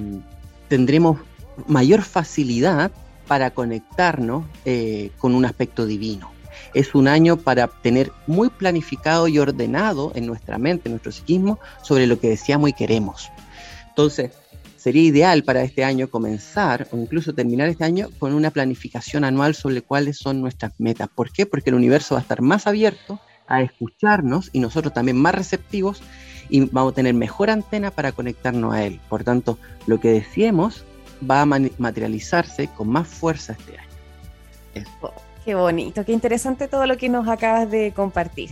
tendremos 0.67 1.19
mayor 1.67 2.01
facilidad 2.01 2.91
para 3.27 3.51
conectarnos 3.51 4.45
con 5.17 5.35
un 5.35 5.43
aspecto 5.43 5.85
divino. 5.85 6.36
Es 6.73 6.95
un 6.95 7.07
año 7.07 7.37
para 7.37 7.67
tener 7.67 8.11
muy 8.27 8.49
planificado 8.49 9.27
y 9.27 9.39
ordenado 9.39 10.11
en 10.15 10.25
nuestra 10.25 10.57
mente, 10.57 10.89
en 10.89 10.93
nuestro 10.93 11.11
psiquismo, 11.11 11.59
sobre 11.81 12.07
lo 12.07 12.19
que 12.19 12.29
deseamos 12.29 12.69
y 12.69 12.73
queremos. 12.73 13.29
Entonces, 13.89 14.31
sería 14.77 15.03
ideal 15.03 15.43
para 15.43 15.63
este 15.63 15.83
año 15.83 16.09
comenzar 16.09 16.87
o 16.91 16.97
incluso 16.97 17.33
terminar 17.33 17.67
este 17.67 17.83
año 17.83 18.09
con 18.19 18.33
una 18.33 18.51
planificación 18.51 19.23
anual 19.23 19.55
sobre 19.55 19.81
cuáles 19.81 20.17
son 20.17 20.39
nuestras 20.39 20.73
metas. 20.77 21.09
¿Por 21.13 21.31
qué? 21.31 21.45
Porque 21.45 21.71
el 21.71 21.75
universo 21.75 22.15
va 22.15 22.19
a 22.19 22.21
estar 22.21 22.41
más 22.41 22.67
abierto 22.67 23.19
a 23.47 23.61
escucharnos 23.61 24.49
y 24.53 24.59
nosotros 24.59 24.93
también 24.93 25.17
más 25.17 25.33
receptivos 25.33 26.01
y 26.49 26.61
vamos 26.61 26.93
a 26.93 26.95
tener 26.95 27.13
mejor 27.13 27.49
antena 27.49 27.91
para 27.91 28.11
conectarnos 28.11 28.73
a 28.73 28.83
él. 28.85 28.99
Por 29.09 29.23
tanto, 29.23 29.57
lo 29.87 29.99
que 29.99 30.09
deseemos 30.09 30.85
va 31.29 31.41
a 31.41 31.45
materializarse 31.45 32.67
con 32.67 32.89
más 32.89 33.07
fuerza 33.07 33.53
este 33.53 33.77
año. 33.77 33.89
Eso. 34.75 35.26
Qué 35.47 35.55
bonito, 35.55 36.03
qué 36.03 36.11
interesante 36.11 36.67
todo 36.67 36.85
lo 36.87 36.97
que 36.97 37.07
nos 37.07 37.25
acabas 37.29 37.71
de 37.71 37.93
compartir. 37.93 38.49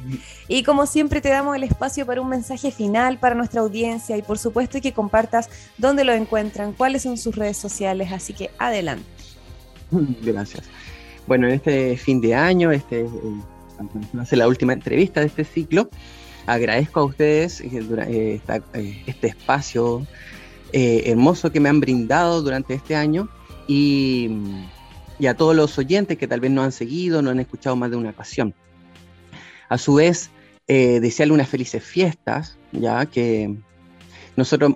Y 0.47 0.63
como 0.63 0.85
siempre 0.85 1.19
te 1.19 1.27
damos 1.27 1.53
el 1.57 1.63
espacio 1.63 2.05
para 2.05 2.21
un 2.21 2.29
mensaje 2.29 2.71
final 2.71 3.19
para 3.19 3.35
nuestra 3.35 3.59
audiencia 3.59 4.15
y 4.15 4.21
por 4.21 4.37
supuesto 4.37 4.79
que 4.79 4.93
compartas 4.93 5.49
dónde 5.77 6.05
lo 6.05 6.13
encuentran, 6.13 6.71
cuáles 6.71 7.01
son 7.01 7.17
sus 7.17 7.35
redes 7.35 7.57
sociales, 7.57 8.13
así 8.13 8.31
que 8.31 8.49
adelante. 8.59 9.03
Gracias. 10.21 10.63
Bueno, 11.27 11.47
en 11.47 11.55
este 11.55 11.97
fin 11.97 12.21
de 12.21 12.33
año, 12.33 12.71
este 12.71 13.01
eh, 13.01 14.25
ser 14.25 14.37
la 14.37 14.47
última 14.47 14.71
entrevista 14.71 15.19
de 15.19 15.25
este 15.25 15.43
ciclo. 15.43 15.89
Agradezco 16.45 17.01
a 17.01 17.03
ustedes 17.03 17.59
eh, 17.59 18.39
eh, 18.73 19.03
este 19.05 19.27
espacio 19.27 20.07
hermoso 20.71 21.51
que 21.51 21.59
me 21.59 21.67
han 21.67 21.81
brindado 21.81 22.41
durante 22.41 22.73
este 22.73 22.95
año 22.95 23.27
y, 23.67 24.29
y 25.19 25.27
a 25.27 25.35
todos 25.35 25.55
los 25.55 25.77
oyentes 25.77 26.17
que 26.17 26.27
tal 26.27 26.39
vez 26.39 26.51
no 26.51 26.63
han 26.63 26.71
seguido, 26.71 27.21
no 27.21 27.29
han 27.29 27.39
escuchado 27.39 27.75
más 27.75 27.91
de 27.91 27.97
una 27.97 28.09
ocasión. 28.09 28.53
A 29.69 29.77
su 29.77 29.95
vez, 29.95 30.29
eh, 30.67 31.01
unas 31.29 31.49
felices 31.49 31.83
fiestas, 31.83 32.57
ya 32.71 33.05
que 33.05 33.55
nosotros 34.35 34.73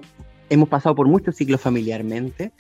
hemos 0.49 0.69
pasado 0.69 0.95
por 0.95 1.08
muchos 1.08 1.36
ciclos 1.36 1.62
familiarmente 1.62 2.52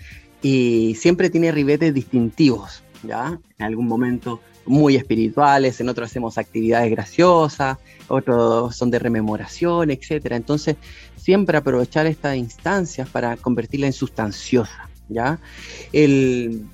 y 0.41 0.95
siempre 0.95 1.29
tiene 1.29 1.51
ribetes 1.51 1.93
distintivos, 1.93 2.83
¿ya? 3.03 3.39
En 3.57 3.65
algún 3.65 3.87
momento 3.87 4.41
muy 4.65 4.95
espirituales, 4.95 5.79
en 5.81 5.89
otros 5.89 6.09
hacemos 6.09 6.37
actividades 6.37 6.91
graciosas, 6.91 7.77
otros 8.07 8.75
son 8.75 8.91
de 8.91 8.99
rememoración, 8.99 9.89
etcétera. 9.89 10.35
Entonces, 10.35 10.75
siempre 11.15 11.57
aprovechar 11.57 12.05
estas 12.05 12.35
instancias 12.35 13.09
para 13.09 13.35
convertirla 13.37 13.87
en 13.87 13.93
sustanciosa, 13.93 14.89
¿ya? 15.09 15.39
El, 15.91 16.67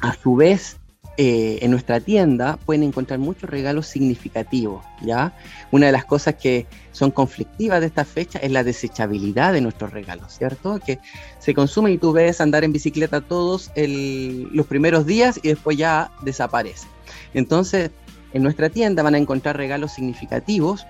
a 0.00 0.14
su 0.14 0.36
vez, 0.36 0.78
eh, 1.20 1.58
en 1.62 1.72
nuestra 1.72 1.98
tienda 1.98 2.58
pueden 2.64 2.84
encontrar 2.84 3.18
muchos 3.18 3.50
regalos 3.50 3.88
significativos, 3.88 4.84
¿ya? 5.02 5.36
Una 5.72 5.86
de 5.86 5.92
las 5.92 6.04
cosas 6.04 6.36
que 6.36 6.68
son 6.92 7.10
conflictivas 7.10 7.80
de 7.80 7.86
esta 7.86 8.04
fecha 8.04 8.38
es 8.38 8.52
la 8.52 8.62
desechabilidad 8.62 9.52
de 9.52 9.60
nuestros 9.60 9.92
regalos, 9.92 10.38
¿cierto? 10.38 10.78
Que 10.78 11.00
se 11.40 11.54
consume 11.54 11.90
y 11.90 11.98
tú 11.98 12.12
ves 12.12 12.40
andar 12.40 12.62
en 12.62 12.72
bicicleta 12.72 13.20
todos 13.20 13.72
los 13.74 14.66
primeros 14.66 15.06
días 15.06 15.40
y 15.42 15.48
después 15.48 15.76
ya 15.76 16.12
desaparece. 16.22 16.86
Entonces, 17.34 17.90
en 18.32 18.44
nuestra 18.44 18.70
tienda 18.70 19.02
van 19.02 19.16
a 19.16 19.18
encontrar 19.18 19.56
regalos 19.56 19.90
significativos 19.90 20.86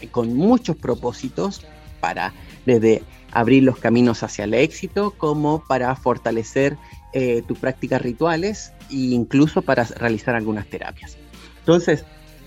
eh, 0.00 0.08
con 0.08 0.34
muchos 0.34 0.74
propósitos 0.74 1.66
para 2.00 2.32
desde 2.64 3.02
abrir 3.32 3.62
los 3.62 3.78
caminos 3.78 4.22
hacia 4.22 4.44
el 4.44 4.54
éxito 4.54 5.10
como 5.18 5.62
para 5.68 5.94
fortalecer 5.96 6.78
eh, 7.12 7.42
tus 7.46 7.58
prácticas 7.58 8.02
rituales 8.02 8.72
e 8.90 8.96
incluso 8.96 9.62
para 9.62 9.84
realizar 9.84 10.34
algunas 10.34 10.66
terapias. 10.66 11.16
Entonces, 11.60 12.04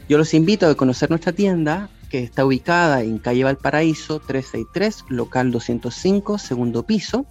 yo 0.09 0.17
los 0.17 0.33
invito 0.33 0.67
a 0.67 0.75
conocer 0.75 1.09
nuestra 1.09 1.31
tienda 1.31 1.89
que 2.09 2.19
está 2.19 2.45
ubicada 2.45 3.01
en 3.03 3.17
calle 3.17 3.45
Valparaíso 3.45 4.19
363, 4.19 5.05
local 5.09 5.51
205, 5.51 6.37
segundo 6.37 6.83
piso. 6.83 7.25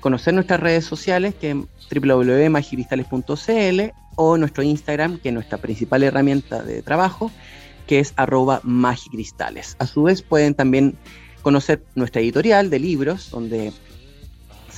Conocer 0.00 0.34
nuestras 0.34 0.58
redes 0.60 0.84
sociales 0.84 1.34
que 1.34 1.50
es 1.52 1.56
www.magicristales.cl 1.94 3.80
o 4.16 4.36
nuestro 4.36 4.62
Instagram, 4.62 5.18
que 5.18 5.28
es 5.28 5.34
nuestra 5.34 5.58
principal 5.58 6.02
herramienta 6.02 6.62
de 6.62 6.82
trabajo, 6.82 7.30
que 7.86 8.00
es 8.00 8.12
arroba 8.16 8.60
magicristales. 8.64 9.76
A 9.78 9.86
su 9.86 10.02
vez 10.02 10.22
pueden 10.22 10.54
también 10.54 10.96
conocer 11.42 11.84
nuestra 11.94 12.20
editorial 12.20 12.70
de 12.70 12.78
libros, 12.80 13.30
donde 13.30 13.72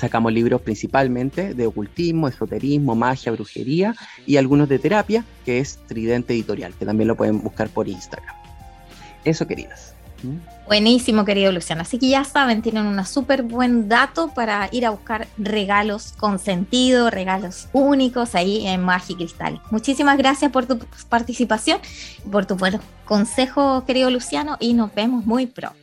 sacamos 0.02 0.32
libros 0.32 0.60
principalmente 0.62 1.54
de 1.54 1.64
ocultismo, 1.64 2.26
esoterismo, 2.26 2.96
magia, 2.96 3.30
brujería 3.30 3.94
y 4.26 4.36
algunos 4.36 4.68
de 4.68 4.80
terapia, 4.80 5.24
que 5.44 5.60
es 5.60 5.78
Tridente 5.86 6.32
Editorial, 6.34 6.74
que 6.74 6.84
también 6.84 7.06
lo 7.06 7.16
pueden 7.16 7.40
buscar 7.40 7.68
por 7.68 7.86
Instagram. 7.86 8.34
Eso, 9.24 9.46
queridas. 9.46 9.94
¿Mm? 10.24 10.38
Buenísimo, 10.66 11.24
querido 11.24 11.52
Luciano. 11.52 11.82
Así 11.82 12.00
que 12.00 12.08
ya 12.08 12.24
saben, 12.24 12.62
tienen 12.62 12.84
un 12.84 13.06
súper 13.06 13.44
buen 13.44 13.88
dato 13.88 14.34
para 14.34 14.68
ir 14.72 14.86
a 14.86 14.90
buscar 14.90 15.28
regalos 15.38 16.14
con 16.18 16.40
sentido, 16.40 17.08
regalos 17.08 17.68
únicos 17.72 18.34
ahí 18.34 18.66
en 18.66 18.82
Magia 18.82 19.12
y 19.12 19.16
Cristal. 19.18 19.60
Muchísimas 19.70 20.18
gracias 20.18 20.50
por 20.50 20.66
tu 20.66 20.80
participación, 21.08 21.78
por 22.28 22.44
tu 22.44 22.56
buen 22.56 22.80
consejo, 23.04 23.84
querido 23.84 24.10
Luciano, 24.10 24.56
y 24.58 24.74
nos 24.74 24.92
vemos 24.92 25.24
muy 25.26 25.46
pronto. 25.46 25.78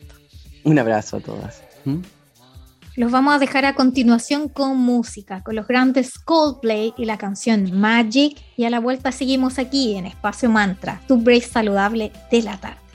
Un 0.66 0.78
abrazo 0.78 1.18
a 1.18 1.20
todas. 1.22 1.64
¿Mm? 1.86 2.00
Los 3.00 3.12
vamos 3.12 3.34
a 3.34 3.40
dejar 3.40 3.64
a 3.64 3.76
continuación 3.76 4.50
con 4.50 4.76
música, 4.76 5.42
con 5.42 5.56
los 5.56 5.66
grandes 5.66 6.20
Coldplay 6.20 6.94
y 6.98 7.06
la 7.06 7.18
canción 7.18 7.80
Magic. 7.80 8.38
Y 8.58 8.66
a 8.66 8.70
la 8.70 8.82
vuelta 8.82 9.14
seguimos 9.14 9.58
aquí 9.58 9.96
en 9.96 10.06
Espacio 10.06 10.50
Mantra, 10.50 11.00
tu 11.08 11.16
break 11.16 11.44
saludable 11.44 12.12
de 12.30 12.42
la 12.42 12.58
tarde. 12.58 12.89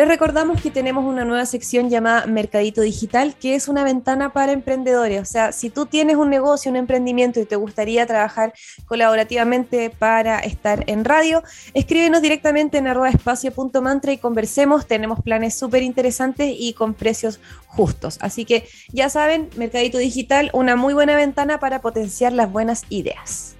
Les 0.00 0.08
recordamos 0.08 0.62
que 0.62 0.70
tenemos 0.70 1.04
una 1.04 1.26
nueva 1.26 1.44
sección 1.44 1.90
llamada 1.90 2.24
Mercadito 2.24 2.80
Digital, 2.80 3.34
que 3.38 3.54
es 3.54 3.68
una 3.68 3.84
ventana 3.84 4.32
para 4.32 4.52
emprendedores. 4.52 5.20
O 5.20 5.26
sea, 5.26 5.52
si 5.52 5.68
tú 5.68 5.84
tienes 5.84 6.16
un 6.16 6.30
negocio, 6.30 6.70
un 6.70 6.78
emprendimiento 6.78 7.38
y 7.38 7.44
te 7.44 7.56
gustaría 7.56 8.06
trabajar 8.06 8.54
colaborativamente 8.86 9.90
para 9.90 10.38
estar 10.38 10.84
en 10.86 11.04
radio, 11.04 11.42
escríbenos 11.74 12.22
directamente 12.22 12.78
en 12.78 12.86
arroba 12.86 13.10
espacio.mantra 13.10 14.12
y 14.12 14.16
conversemos. 14.16 14.86
Tenemos 14.86 15.20
planes 15.20 15.58
súper 15.58 15.82
interesantes 15.82 16.50
y 16.58 16.72
con 16.72 16.94
precios 16.94 17.38
justos. 17.66 18.16
Así 18.22 18.46
que 18.46 18.66
ya 18.94 19.10
saben, 19.10 19.50
Mercadito 19.56 19.98
Digital, 19.98 20.48
una 20.54 20.76
muy 20.76 20.94
buena 20.94 21.14
ventana 21.14 21.60
para 21.60 21.82
potenciar 21.82 22.32
las 22.32 22.50
buenas 22.50 22.84
ideas. 22.88 23.54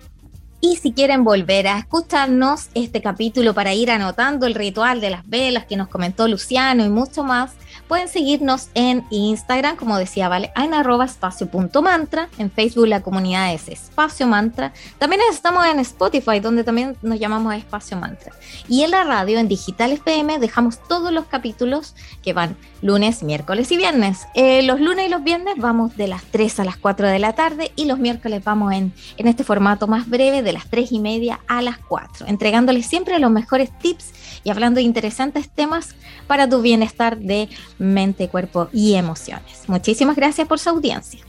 Y 0.60 0.76
si 0.76 0.92
quieren 0.92 1.24
volver 1.24 1.66
a 1.68 1.78
escucharnos 1.78 2.68
este 2.74 3.00
capítulo 3.00 3.54
para 3.54 3.72
ir 3.72 3.90
anotando 3.90 4.46
el 4.46 4.54
ritual 4.54 5.00
de 5.00 5.10
las 5.10 5.26
velas 5.26 5.64
que 5.64 5.76
nos 5.76 5.88
comentó 5.88 6.28
Luciano 6.28 6.84
y 6.84 6.90
mucho 6.90 7.24
más, 7.24 7.52
pueden 7.90 8.06
seguirnos 8.06 8.68
en 8.74 9.04
Instagram, 9.10 9.74
como 9.74 9.98
decía 9.98 10.28
Vale, 10.28 10.52
en 10.54 10.74
arroba 10.74 11.06
espacio.mantra, 11.06 12.28
en 12.38 12.48
Facebook 12.48 12.86
la 12.86 13.02
comunidad 13.02 13.52
es 13.52 13.66
Espacio 13.66 14.28
Mantra, 14.28 14.72
también 14.98 15.20
estamos 15.28 15.66
en 15.66 15.80
Spotify, 15.80 16.38
donde 16.38 16.62
también 16.62 16.96
nos 17.02 17.18
llamamos 17.18 17.52
Espacio 17.52 17.96
Mantra. 17.96 18.32
Y 18.68 18.84
en 18.84 18.92
la 18.92 19.02
radio, 19.02 19.40
en 19.40 19.48
Digital 19.48 19.90
FM, 19.90 20.38
dejamos 20.38 20.78
todos 20.86 21.10
los 21.10 21.24
capítulos 21.24 21.96
que 22.22 22.32
van 22.32 22.56
lunes, 22.80 23.24
miércoles 23.24 23.72
y 23.72 23.76
viernes. 23.76 24.20
Eh, 24.34 24.62
los 24.62 24.80
lunes 24.80 25.08
y 25.08 25.10
los 25.10 25.24
viernes 25.24 25.54
vamos 25.58 25.96
de 25.96 26.06
las 26.06 26.22
3 26.30 26.60
a 26.60 26.64
las 26.64 26.76
4 26.76 27.08
de 27.08 27.18
la 27.18 27.32
tarde 27.32 27.72
y 27.74 27.86
los 27.86 27.98
miércoles 27.98 28.44
vamos 28.44 28.72
en, 28.72 28.92
en 29.16 29.26
este 29.26 29.42
formato 29.42 29.88
más 29.88 30.08
breve 30.08 30.42
de 30.42 30.52
las 30.52 30.70
3 30.70 30.92
y 30.92 31.00
media 31.00 31.40
a 31.48 31.60
las 31.60 31.78
4, 31.78 32.26
entregándoles 32.28 32.86
siempre 32.86 33.18
los 33.18 33.32
mejores 33.32 33.76
tips 33.80 34.12
y 34.44 34.50
hablando 34.50 34.78
de 34.78 34.84
interesantes 34.84 35.48
temas 35.48 35.96
para 36.28 36.48
tu 36.48 36.62
bienestar 36.62 37.18
de 37.18 37.48
mente, 37.80 38.28
cuerpo 38.28 38.68
y 38.72 38.94
emociones. 38.94 39.64
Muchísimas 39.66 40.14
gracias 40.14 40.46
por 40.46 40.58
su 40.58 40.70
audiencia. 40.70 41.20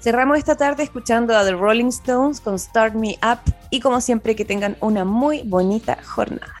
Cerramos 0.00 0.36
esta 0.36 0.56
tarde 0.56 0.82
escuchando 0.82 1.34
a 1.34 1.44
The 1.44 1.52
Rolling 1.52 1.86
Stones 1.86 2.40
con 2.40 2.58
Start 2.58 2.94
Me 2.94 3.18
Up 3.22 3.38
y 3.70 3.80
como 3.80 4.02
siempre 4.02 4.36
que 4.36 4.44
tengan 4.44 4.76
una 4.80 5.06
muy 5.06 5.42
bonita 5.44 5.96
jornada. 6.04 6.60